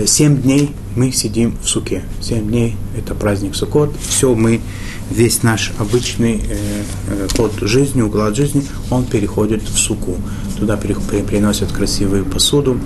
Семь 0.05 0.41
дней 0.43 0.75
мы 0.95 1.11
сидим 1.11 1.57
в 1.61 1.67
суке. 1.67 2.03
Семь 2.21 2.47
дней– 2.47 2.75
это 2.97 3.15
праздник 3.15 3.55
Суккот. 3.55 3.93
Все 4.07 4.33
мы 4.35 4.61
весь 5.09 5.43
наш 5.43 5.71
обычный 5.79 6.41
э, 6.49 6.83
э, 7.09 7.27
ход 7.35 7.53
жизни, 7.61 8.01
уклад 8.01 8.35
жизни, 8.35 8.63
он 8.89 9.05
переходит 9.05 9.63
в 9.63 9.77
суку. 9.77 10.15
Туда 10.57 10.77
приносят 10.77 11.71
красивую 11.71 12.25
посуду. 12.25 12.79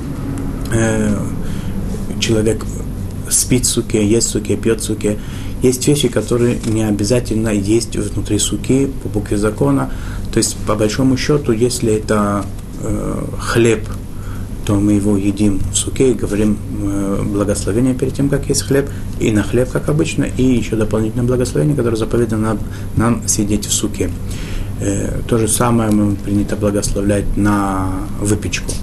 Э, 0.73 1.17
человек 2.19 2.65
спит 3.29 3.65
в 3.65 3.69
суке, 3.69 4.07
ест 4.07 4.29
в 4.29 4.31
суке, 4.31 4.57
пьет 4.57 4.81
в 4.81 4.83
суке. 4.83 5.19
Есть 5.61 5.87
вещи, 5.87 6.07
которые 6.07 6.59
не 6.65 6.83
обязательно 6.83 7.49
есть 7.49 7.95
внутри 7.95 8.37
суки 8.39 8.89
по 9.03 9.09
букве 9.09 9.37
закона. 9.37 9.91
То 10.31 10.37
есть, 10.37 10.55
по 10.67 10.75
большому 10.75 11.17
счету, 11.17 11.51
если 11.51 11.95
это 11.95 12.45
э, 12.81 13.23
хлеб, 13.39 13.87
то 14.67 14.75
мы 14.75 14.93
его 14.93 15.15
едим 15.15 15.61
в 15.71 15.77
суке 15.77 16.11
и 16.11 16.13
говорим 16.13 16.57
э, 16.83 17.23
благословение 17.23 17.93
перед 17.93 18.13
тем, 18.13 18.27
как 18.27 18.49
есть 18.49 18.63
хлеб, 18.63 18.89
и 19.17 19.31
на 19.31 19.41
хлеб, 19.41 19.69
как 19.71 19.87
обычно, 19.87 20.25
и 20.25 20.43
еще 20.43 20.75
дополнительное 20.75 21.25
благословение, 21.25 21.73
которое 21.73 21.95
заповедано 21.95 22.41
нам, 22.47 22.59
нам 22.97 23.27
сидеть 23.29 23.65
в 23.65 23.71
суке. 23.71 24.09
Э, 24.81 25.21
то 25.25 25.37
же 25.37 25.47
самое 25.47 25.89
мы 25.91 26.15
принято 26.15 26.57
благословлять 26.57 27.37
на 27.37 27.91
выпечку. 28.19 28.73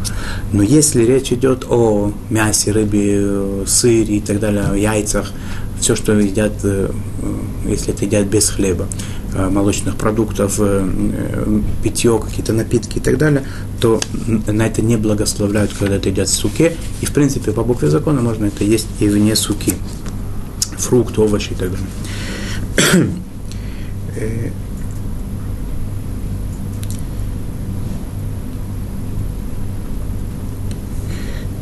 Но 0.54 0.62
если 0.62 1.04
речь 1.04 1.32
идет 1.32 1.66
о 1.68 2.12
мясе, 2.30 2.72
рыбе, 2.72 3.66
сыре 3.66 4.16
и 4.16 4.20
так 4.22 4.40
далее, 4.40 4.64
о 4.64 4.76
яйцах, 4.76 5.32
все, 5.78 5.96
что 5.96 6.18
едят, 6.18 6.54
э, 6.62 6.90
если 7.68 7.92
это 7.92 8.06
едят 8.06 8.26
без 8.26 8.48
хлеба, 8.48 8.86
молочных 9.34 9.96
продуктов, 9.96 10.60
э, 10.60 10.88
э, 11.12 11.60
питье, 11.82 12.20
какие-то 12.24 12.52
напитки 12.52 12.98
и 12.98 13.00
так 13.00 13.18
далее, 13.18 13.44
то 13.80 14.00
на 14.46 14.66
это 14.66 14.80
не 14.80 14.96
благословляют, 14.96 15.72
когда 15.76 15.96
это 15.96 16.08
едят 16.08 16.28
в 16.28 16.34
суке. 16.34 16.76
И, 17.00 17.06
в 17.06 17.12
принципе, 17.12 17.50
по 17.52 17.64
букве 17.64 17.90
закона 17.90 18.20
можно 18.20 18.46
это 18.46 18.62
есть 18.64 18.86
и 19.00 19.08
вне 19.08 19.34
суки. 19.34 19.74
Фрукты, 20.78 21.20
овощи 21.20 21.52
и 21.52 21.54
так 21.54 21.70
далее. 21.70 23.10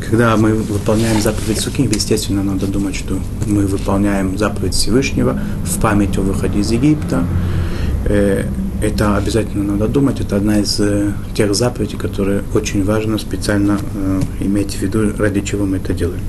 Когда 0.09 0.37
мы 0.37 0.53
выполняем 0.53 1.19
заповедь 1.19 1.59
Суки, 1.59 1.89
естественно, 1.91 2.43
надо 2.43 2.67
думать, 2.67 2.95
что 2.95 3.17
мы 3.47 3.65
выполняем 3.65 4.37
заповедь 4.37 4.75
Всевышнего 4.75 5.41
в 5.65 5.79
память 5.79 6.15
о 6.19 6.21
выходе 6.21 6.59
из 6.59 6.69
Египта, 6.69 7.25
Э, 7.25 7.42
это 8.05 9.17
обязательно 9.17 9.63
надо 9.73 9.87
думать. 9.87 10.19
Это 10.19 10.35
одна 10.35 10.59
из 10.59 10.79
э, 10.79 11.13
тех 11.33 11.55
заповедей, 11.55 11.97
которые 11.97 12.43
очень 12.53 12.83
важно 12.83 13.17
специально 13.17 13.79
э, 13.93 14.21
иметь 14.41 14.75
в 14.75 14.81
виду, 14.81 15.13
ради 15.17 15.41
чего 15.41 15.65
мы 15.65 15.77
это 15.77 15.93
делаем. 15.93 16.21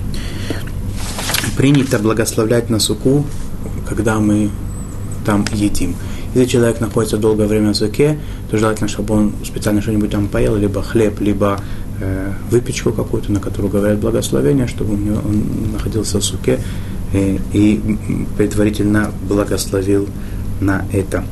Принято 1.56 1.98
благословлять 1.98 2.70
на 2.70 2.78
суку, 2.78 3.26
когда 3.88 4.20
мы 4.20 4.50
там 5.26 5.44
едим. 5.52 5.96
Если 6.34 6.50
человек 6.50 6.80
находится 6.80 7.16
долгое 7.16 7.46
время 7.46 7.72
в 7.72 7.76
суке, 7.76 8.18
то 8.50 8.58
желательно, 8.58 8.88
чтобы 8.88 9.14
он 9.14 9.32
специально 9.44 9.80
что-нибудь 9.80 10.10
там 10.10 10.28
поел, 10.28 10.56
либо 10.56 10.82
хлеб, 10.82 11.20
либо 11.20 11.60
э, 12.00 12.32
выпечку 12.50 12.92
какую-то, 12.92 13.32
на 13.32 13.40
которую 13.40 13.70
говорят 13.72 13.98
благословение, 13.98 14.66
чтобы 14.66 14.96
него, 14.96 15.20
он 15.24 15.72
находился 15.72 16.18
в 16.18 16.24
суке 16.24 16.60
э, 17.12 17.38
и 17.52 17.80
предварительно 18.36 19.10
благословил 19.28 20.08
на 20.60 20.84
это. 20.92 21.24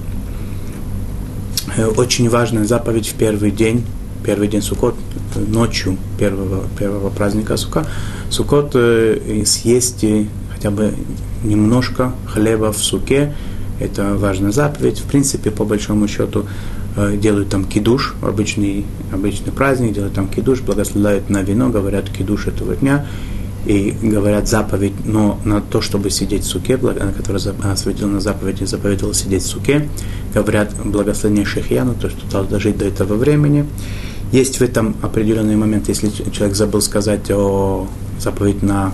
Э, 1.76 1.86
очень 1.86 2.28
важная 2.28 2.64
заповедь 2.64 3.08
в 3.08 3.14
первый 3.14 3.50
день, 3.50 3.84
первый 4.24 4.48
день 4.48 4.62
Суккот, 4.62 4.94
ночью 5.36 5.96
первого, 6.18 6.64
первого 6.78 7.08
праздника 7.10 7.56
Сука, 7.56 7.86
Суккот 8.30 8.72
э, 8.74 9.42
съесть 9.46 10.04
хотя 10.52 10.70
бы 10.70 10.94
немножко 11.42 12.12
хлеба 12.26 12.72
в 12.72 12.78
суке, 12.78 13.34
это 13.80 14.14
важная 14.16 14.52
заповедь. 14.52 14.98
В 15.00 15.04
принципе, 15.04 15.50
по 15.50 15.64
большому 15.64 16.08
счету, 16.08 16.46
э, 16.96 17.16
делают 17.16 17.48
там 17.48 17.64
кидуш, 17.64 18.14
обычный, 18.22 18.84
обычный 19.10 19.52
праздник, 19.52 19.94
делают 19.94 20.14
там 20.14 20.28
кидуш, 20.28 20.60
благословляют 20.60 21.30
на 21.30 21.42
вино, 21.42 21.70
говорят 21.70 22.10
кидуш 22.10 22.48
этого 22.48 22.76
дня, 22.76 23.06
и 23.64 23.94
говорят 24.02 24.48
заповедь, 24.48 25.04
но 25.04 25.38
на 25.44 25.60
то, 25.60 25.80
чтобы 25.80 26.10
сидеть 26.10 26.44
в 26.44 26.46
суке, 26.46 26.76
который 26.76 27.40
осветил 27.72 28.08
на 28.08 28.20
заповеди, 28.20 28.64
заповедовал 28.64 29.14
сидеть 29.14 29.42
в 29.42 29.46
суке, 29.46 29.88
говорят 30.34 30.74
благословение 30.84 31.44
Шехьяну, 31.44 31.94
то, 31.94 32.10
что 32.10 32.26
должен 32.30 32.50
дожить 32.50 32.78
до 32.78 32.86
этого 32.86 33.14
времени. 33.14 33.66
Есть 34.32 34.58
в 34.58 34.62
этом 34.62 34.96
определенный 35.02 35.56
момент, 35.56 35.88
если 35.88 36.10
человек 36.30 36.56
забыл 36.56 36.80
сказать 36.80 37.30
о 37.30 37.86
заповедь 38.18 38.62
на 38.62 38.92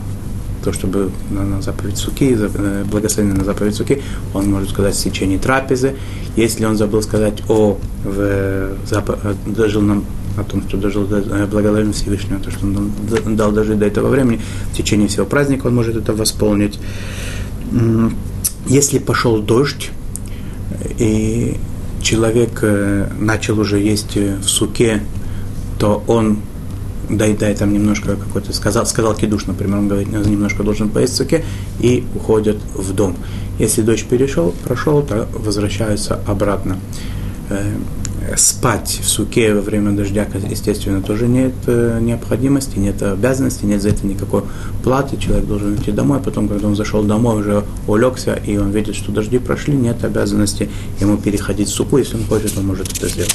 то, 0.65 0.73
чтобы 0.73 1.11
на, 1.31 1.45
на 1.45 1.63
заповедь 1.63 1.97
суки, 1.97 2.37
э, 2.39 2.85
благословение 2.91 3.39
на 3.39 3.45
заповедь 3.45 3.75
суки, 3.75 4.03
он 4.35 4.51
может 4.51 4.71
сказать 4.71 4.97
в 4.97 5.03
течение 5.03 5.39
трапезы. 5.39 5.95
Если 6.37 6.65
он 6.65 6.77
забыл 6.77 7.03
сказать 7.03 7.43
о 7.49 7.79
в, 8.05 8.71
запо, 8.85 9.19
дожил 9.47 9.83
нам 9.83 10.05
о 10.37 10.45
том, 10.45 10.62
что 10.69 10.77
дожил 10.77 11.07
до 11.07 11.19
э, 11.19 11.47
благодарен 11.47 11.93
Всевышнему, 11.93 12.41
то, 12.41 12.51
что 12.51 12.67
он 12.67 13.37
дал 13.37 13.53
дожить 13.53 13.79
до 13.79 13.87
этого 13.87 14.09
времени, 14.09 14.41
в 14.73 14.77
течение 14.77 15.09
всего 15.09 15.27
праздника 15.27 15.67
он 15.67 15.75
может 15.75 15.97
это 15.97 16.12
восполнить. 16.12 16.79
Если 18.67 18.99
пошел 18.99 19.41
дождь, 19.41 19.91
и 20.99 21.57
человек 22.03 22.61
э, 22.62 23.09
начал 23.19 23.59
уже 23.59 23.79
есть 23.79 24.17
в 24.17 24.45
суке, 24.45 25.03
то 25.79 26.03
он 26.07 26.38
дай 27.09 27.35
там 27.35 27.73
немножко 27.73 28.17
какой-то, 28.17 28.53
сказал, 28.53 28.87
сказал 28.87 29.14
кидуш, 29.14 29.47
например, 29.47 29.79
он 29.79 29.88
говорит, 29.88 30.09
немножко 30.09 30.62
должен 30.62 30.91
поесть 30.91 31.14
в 31.14 31.17
суке, 31.17 31.45
и 31.81 32.05
уходят 32.14 32.59
в 32.75 32.93
дом. 32.95 33.17
Если 33.59 33.83
дочь 33.83 34.05
перешел, 34.05 34.55
прошел, 34.64 35.03
то 35.03 35.29
возвращаются 35.33 36.21
обратно. 36.27 36.79
Э, 38.29 38.37
спать 38.37 39.01
в 39.03 39.09
суке 39.09 39.55
во 39.55 39.61
время 39.61 39.93
дождя, 39.93 40.27
естественно, 40.51 41.03
тоже 41.03 41.27
нет 41.27 41.53
э, 41.67 41.99
необходимости, 42.01 42.79
нет 42.79 43.03
обязанности, 43.03 43.64
нет 43.64 43.83
за 43.83 43.91
это 43.91 44.07
никакой 44.07 44.43
платы. 44.83 45.17
Человек 45.17 45.47
должен 45.47 45.77
идти 45.77 45.93
домой, 45.93 46.21
потом, 46.23 46.49
когда 46.49 46.69
он 46.69 46.77
зашел 46.77 47.03
домой, 47.05 47.41
уже 47.41 47.64
улегся, 47.87 48.35
и 48.35 48.57
он 48.57 48.71
видит, 48.71 48.95
что 48.97 49.12
дожди 49.12 49.38
прошли, 49.38 49.75
нет 49.75 50.05
обязанности 50.05 50.69
ему 51.01 51.17
переходить 51.17 51.69
в 51.69 51.73
суку. 51.73 51.99
Если 51.99 52.17
он 52.17 52.25
хочет, 52.25 52.57
он 52.57 52.67
может 52.67 52.93
это 52.93 53.09
сделать. 53.09 53.35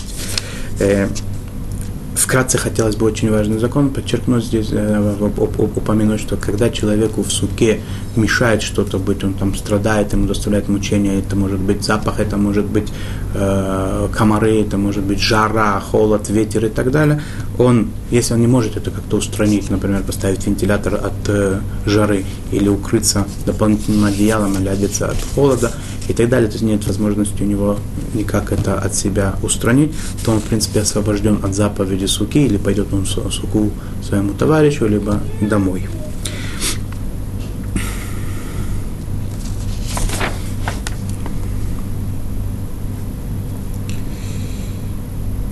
Вкратце 2.23 2.57
хотелось 2.57 2.95
бы 2.95 3.05
очень 3.05 3.29
важный 3.29 3.59
закон 3.59 3.89
подчеркнуть 3.89 4.45
здесь, 4.45 4.69
э, 4.71 5.29
упомянуть, 5.57 6.21
что 6.21 6.37
когда 6.37 6.69
человеку 6.69 7.21
в 7.21 7.29
суке 7.33 7.81
мешает 8.15 8.61
что-то 8.61 8.97
быть, 8.97 9.25
он 9.25 9.33
там 9.33 9.53
страдает, 9.53 10.13
ему 10.13 10.25
доставляет 10.25 10.69
мучения, 10.69 11.19
это 11.19 11.35
может 11.35 11.59
быть 11.59 11.83
запах, 11.83 12.21
это 12.21 12.37
может 12.37 12.63
быть 12.63 12.87
э, 13.33 14.07
комары, 14.15 14.61
это 14.61 14.77
может 14.77 15.03
быть 15.03 15.19
жара, 15.19 15.81
холод, 15.81 16.29
ветер 16.29 16.63
и 16.65 16.69
так 16.69 16.91
далее, 16.91 17.21
он, 17.59 17.89
если 18.09 18.35
он 18.35 18.39
не 18.39 18.47
может 18.47 18.77
это 18.77 18.89
как-то 18.89 19.17
устранить, 19.17 19.69
например, 19.69 20.01
поставить 20.03 20.47
вентилятор 20.47 20.95
от 20.95 21.27
э, 21.27 21.59
жары 21.85 22.23
или 22.53 22.69
укрыться 22.69 23.27
дополнительным 23.45 24.05
одеялом 24.05 24.57
или 24.61 24.69
одеться 24.69 25.09
от 25.09 25.17
холода, 25.35 25.73
и 26.07 26.13
так 26.13 26.29
далее, 26.29 26.47
то 26.47 26.53
есть 26.53 26.63
нет 26.63 26.85
возможности 26.85 27.43
у 27.43 27.45
него 27.45 27.77
никак 28.13 28.51
это 28.51 28.79
от 28.79 28.95
себя 28.95 29.35
устранить, 29.41 29.93
то 30.23 30.31
он, 30.31 30.39
в 30.39 30.43
принципе, 30.43 30.81
освобожден 30.81 31.39
от 31.43 31.55
заповеди 31.55 32.05
суки, 32.05 32.45
или 32.45 32.57
пойдет 32.57 32.93
он 32.93 33.05
суку 33.05 33.71
своему 34.01 34.33
товарищу, 34.33 34.85
либо 34.85 35.21
домой. 35.41 35.87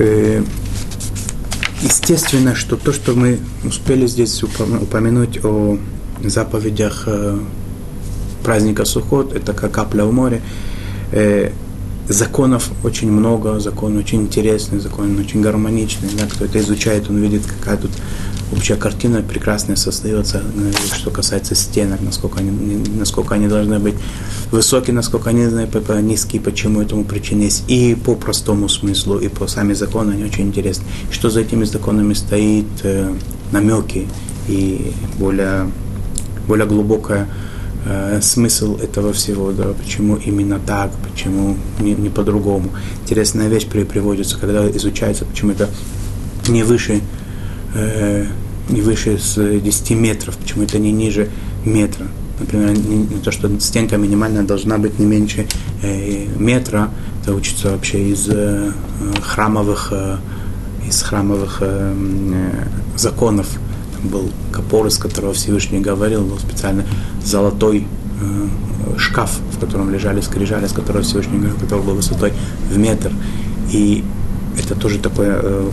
Э, 0.04 0.44
естественно, 1.84 2.56
что 2.56 2.76
то, 2.76 2.92
что 2.92 3.14
мы 3.14 3.40
успели 3.64 4.08
здесь 4.08 4.42
упомянуть 4.42 5.46
о 5.46 5.78
заповедях 6.24 7.04
э, 7.06 7.40
праздника 8.44 8.86
Сухот, 8.86 9.34
это 9.34 9.54
как 9.54 9.72
капля 9.72 10.06
в 10.06 10.14
море. 10.14 10.42
Э, 11.12 11.52
законов 12.08 12.72
очень 12.84 13.12
много, 13.12 13.60
закон 13.60 13.98
очень 13.98 14.22
интересный, 14.24 14.80
закон 14.80 15.18
очень 15.20 15.42
гармоничный. 15.42 16.10
Да, 16.18 16.26
кто 16.28 16.46
это 16.46 16.60
изучает, 16.60 17.10
он 17.10 17.18
видит, 17.18 17.44
какая 17.46 17.78
тут 17.78 17.92
общая 18.52 18.76
картина 18.76 19.22
прекрасная 19.22 19.76
создается, 19.76 20.44
э, 20.56 20.72
что 20.96 21.10
касается 21.10 21.56
стенок, 21.56 22.02
насколько 22.02 22.40
они, 22.40 22.52
насколько 22.98 23.36
они 23.36 23.48
должны 23.48 23.80
быть 23.80 23.96
высокие, 24.52 24.94
насколько 24.94 25.30
они 25.30 25.48
низкие, 26.02 26.42
почему 26.42 26.82
этому 26.82 27.06
причина 27.06 27.44
есть. 27.44 27.64
И 27.68 27.96
по 27.96 28.16
простому 28.16 28.68
смыслу, 28.68 29.18
и 29.18 29.28
по 29.28 29.48
сами 29.48 29.74
законы 29.74 30.12
они 30.12 30.26
очень 30.26 30.48
интересны. 30.48 30.84
Что 31.12 31.30
за 31.30 31.42
этими 31.42 31.64
законами 31.64 32.14
стоит, 32.14 32.66
э, 32.84 33.14
намеки 33.52 34.08
и 34.48 34.94
более, 35.18 35.70
более 36.48 36.66
глубокая 36.66 37.28
э, 37.86 38.20
смысл 38.22 38.78
этого 38.78 39.14
всего, 39.14 39.52
да, 39.52 39.74
почему 39.74 40.16
именно 40.16 40.60
так, 40.60 40.92
почему 41.10 41.58
не, 41.80 41.94
не 41.94 42.10
по-другому. 42.10 42.70
Интересная 43.04 43.48
вещь 43.48 43.68
при, 43.68 43.84
приводится, 43.84 44.38
когда 44.38 44.70
изучается, 44.70 45.26
почему 45.26 45.52
это 45.52 45.70
не 46.48 46.64
выше, 46.64 47.02
э, 47.74 48.26
не 48.70 48.82
выше 48.82 49.18
с 49.18 49.36
10 49.36 49.92
метров, 49.92 50.38
почему 50.38 50.64
это 50.64 50.80
не 50.80 50.92
ниже 50.92 51.30
метра. 51.66 52.08
Например, 52.40 52.72
не, 52.72 52.98
не 52.98 53.22
то, 53.22 53.32
что 53.32 53.50
стенка 53.60 53.98
минимальная 53.98 54.44
должна 54.44 54.78
быть 54.78 54.98
не 54.98 55.06
меньше 55.06 55.48
э, 55.84 56.26
метра, 56.38 56.90
это 57.22 57.36
учится 57.36 57.72
вообще 57.72 58.10
из 58.10 58.28
э, 58.30 58.72
храмовых, 59.22 59.90
э, 59.92 60.18
из 60.88 61.02
храмовых 61.04 61.60
э, 61.62 61.94
э, 62.34 62.98
законов 62.98 63.48
был 64.04 64.32
капор, 64.52 64.88
из 64.88 64.98
которого 64.98 65.34
Всевышний 65.34 65.80
говорил, 65.80 66.24
был 66.24 66.40
специально 66.40 66.86
золотой 67.24 67.88
э, 68.22 68.98
шкаф, 68.98 69.40
в 69.54 69.60
котором 69.60 69.92
лежали 69.92 70.22
скрижали, 70.22 70.68
с 70.68 70.74
которого 70.74 71.04
Всевышний 71.04 71.38
говорил, 71.38 71.58
который 71.58 71.84
был 71.84 71.96
высотой 71.96 72.34
в 72.70 72.78
метр. 72.78 73.12
И 73.72 74.04
это 74.58 74.76
тоже 74.76 75.00
такое 75.00 75.40
э, 75.42 75.70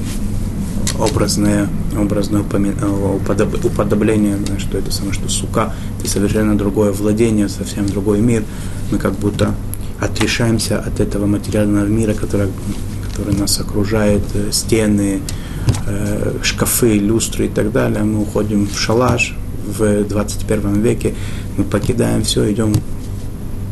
образное, 0.98 1.68
образное 1.96 2.42
э, 2.42 3.18
уподобление, 3.64 4.38
что 4.58 4.78
это 4.78 4.90
самое, 4.90 5.14
что 5.14 5.28
сука, 5.28 5.74
это 6.00 6.10
совершенно 6.10 6.56
другое 6.56 6.92
владение, 6.92 7.48
совсем 7.48 7.86
другой 7.86 8.20
мир. 8.20 8.44
Мы 8.90 8.98
как 8.98 9.12
будто 9.12 9.54
отрешаемся 10.00 10.78
от 10.78 11.00
этого 11.00 11.26
материального 11.26 11.86
мира, 11.86 12.14
который, 12.14 12.48
который 13.18 13.38
нас 13.38 13.61
окружает, 13.61 14.22
э, 14.35 14.52
стены, 14.52 15.20
Э, 15.87 16.33
шкафы, 16.42 16.98
люстры 16.98 17.46
и 17.46 17.48
так 17.48 17.72
далее, 17.72 18.02
мы 18.04 18.22
уходим 18.22 18.66
в 18.66 18.78
шалаш 18.78 19.35
в 19.66 20.04
21 20.04 20.83
веке, 20.83 21.14
мы 21.57 21.64
покидаем 21.64 22.22
все, 22.22 22.50
идем 22.52 22.74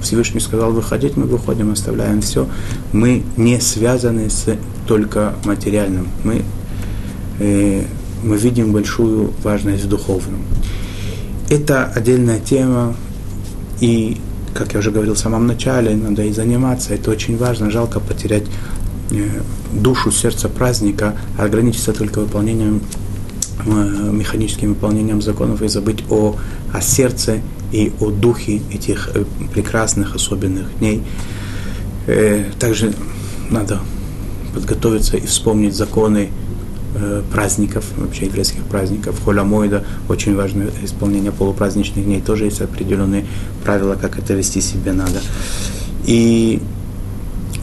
Всевышний 0.02 0.40
сказал 0.40 0.72
выходить, 0.72 1.16
мы 1.16 1.24
выходим, 1.24 1.72
оставляем 1.72 2.20
все. 2.20 2.46
Мы 2.92 3.22
не 3.36 3.60
связаны 3.60 4.30
с 4.30 4.46
только 4.86 5.34
материальным. 5.44 6.08
Мы, 6.22 6.42
э, 7.40 7.82
мы 8.22 8.36
видим 8.36 8.72
большую 8.72 9.32
важность 9.42 9.84
в 9.84 9.88
духовном. 9.88 10.42
Это 11.50 11.86
отдельная 11.86 12.40
тема, 12.40 12.94
и, 13.80 14.18
как 14.54 14.74
я 14.74 14.80
уже 14.80 14.90
говорил 14.90 15.14
в 15.14 15.18
самом 15.18 15.46
начале, 15.46 15.94
надо 15.94 16.22
и 16.22 16.32
заниматься, 16.32 16.94
это 16.94 17.10
очень 17.10 17.36
важно, 17.36 17.70
жалко 17.70 18.00
потерять 18.00 18.44
Э, 19.16 19.40
душу, 19.72 20.10
сердце 20.10 20.48
праздника, 20.48 21.16
ограничиться 21.38 21.92
только 21.92 22.20
выполнением, 22.20 22.80
э, 23.64 24.10
механическим 24.12 24.70
выполнением 24.70 25.20
законов 25.22 25.62
и 25.62 25.68
забыть 25.68 26.04
о, 26.08 26.36
о 26.72 26.80
сердце 26.80 27.40
и 27.72 27.92
о 28.00 28.10
духе 28.10 28.60
этих 28.72 29.10
э, 29.14 29.24
прекрасных, 29.52 30.14
особенных 30.14 30.78
дней. 30.78 31.02
Также 32.60 32.92
надо 33.50 33.80
подготовиться 34.54 35.16
и 35.16 35.26
вспомнить 35.26 35.74
законы 35.74 36.28
праздников, 37.32 37.84
вообще 37.96 38.26
еврейских 38.26 38.62
праздников. 38.62 39.20
Холямойда, 39.24 39.84
очень 40.08 40.36
важное 40.36 40.70
исполнение 40.84 41.32
полупраздничных 41.32 42.04
дней, 42.04 42.20
тоже 42.20 42.44
есть 42.44 42.60
определенные 42.60 43.26
правила, 43.64 43.96
как 43.96 44.20
это 44.20 44.34
вести 44.34 44.60
себе 44.60 44.92
надо. 44.92 45.20
И 46.04 46.62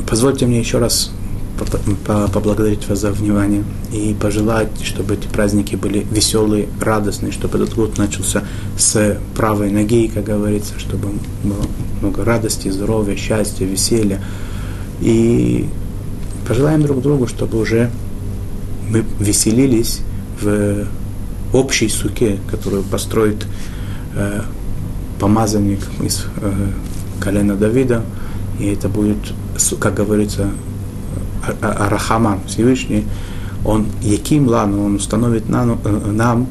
позвольте 0.10 0.46
мне 0.46 0.60
еще 0.60 0.78
раз 0.78 1.13
поблагодарить 1.58 2.88
вас 2.88 3.00
за 3.00 3.12
внимание 3.12 3.64
и 3.92 4.16
пожелать, 4.20 4.70
чтобы 4.84 5.14
эти 5.14 5.28
праздники 5.28 5.76
были 5.76 6.06
веселые, 6.10 6.68
радостные, 6.82 7.32
чтобы 7.32 7.60
этот 7.60 7.76
год 7.76 7.98
начался 7.98 8.44
с 8.78 9.18
правой 9.36 9.72
ноги, 9.72 10.08
как 10.08 10.24
говорится, 10.24 10.80
чтобы 10.80 11.10
было 11.44 11.66
много 12.02 12.26
радости, 12.26 12.70
здоровья, 12.70 13.16
счастья, 13.16 13.66
веселья. 13.66 14.22
И 15.00 15.70
пожелаем 16.48 16.82
друг 16.82 17.02
другу, 17.02 17.28
чтобы 17.28 17.60
уже 17.60 17.92
мы 18.90 19.06
веселились 19.20 20.02
в 20.42 20.86
общей 21.54 21.90
суке, 21.90 22.40
которую 22.50 22.84
построит 22.84 23.46
э, 24.16 24.42
помазанник 25.20 25.80
из 26.02 26.26
э, 26.38 26.52
колена 27.20 27.56
Давида, 27.56 28.04
и 28.60 28.66
это 28.68 28.90
будет, 28.90 29.18
как 29.80 29.94
говорится, 29.94 30.50
Арахаман, 31.62 32.40
Всевышний, 32.48 33.06
он 33.66 33.88
Яким 34.02 34.48
Лану, 34.48 34.86
он 34.86 34.96
установит 34.96 35.50
нам, 35.50 35.80
э, 35.84 36.12
нам 36.12 36.48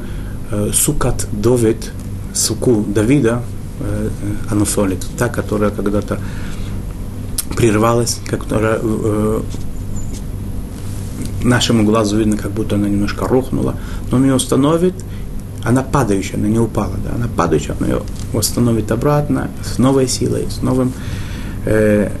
э, 0.51 0.71
Сукат 0.73 1.27
Довид, 1.31 1.91
Суку 2.33 2.83
Давида, 2.87 3.41
э, 3.79 4.09
Ануфолит, 4.49 5.05
та, 5.17 5.29
которая 5.29 5.69
когда-то 5.69 6.19
прервалась, 7.55 8.19
которая 8.27 8.79
нашему 11.43 11.83
глазу 11.83 12.17
видно, 12.17 12.37
как 12.37 12.51
будто 12.51 12.75
она 12.75 12.87
немножко 12.87 13.27
рухнула, 13.27 13.75
но 14.09 14.17
он 14.17 14.23
ее 14.23 14.35
установит, 14.35 14.95
она 15.63 15.83
падающая, 15.83 16.37
она 16.37 16.47
не 16.47 16.59
упала, 16.59 16.95
да, 17.03 17.15
она 17.15 17.27
падающая, 17.27 17.75
он 17.79 17.87
ее 17.87 18.01
восстановит 18.33 18.91
обратно 18.91 19.49
с 19.63 19.77
новой 19.77 20.07
силой, 20.07 20.47
с 20.49 20.61
новым 20.61 20.93
э, 21.65 22.11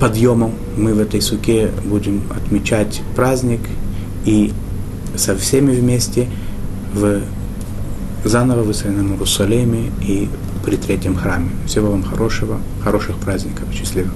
подъемом 0.00 0.54
мы 0.76 0.94
в 0.94 0.98
этой 0.98 1.20
суке 1.20 1.70
будем 1.84 2.22
отмечать 2.34 3.02
праздник 3.14 3.60
и 4.24 4.52
со 5.14 5.36
всеми 5.36 5.72
вместе 5.72 6.26
в 6.94 7.20
заново 8.24 8.62
выстроенном 8.62 9.12
Иерусалиме 9.12 9.92
и 10.02 10.28
при 10.64 10.76
третьем 10.76 11.16
храме. 11.16 11.50
Всего 11.66 11.90
вам 11.90 12.02
хорошего, 12.02 12.60
хороших 12.82 13.16
праздников, 13.16 13.68
счастливо. 13.72 14.10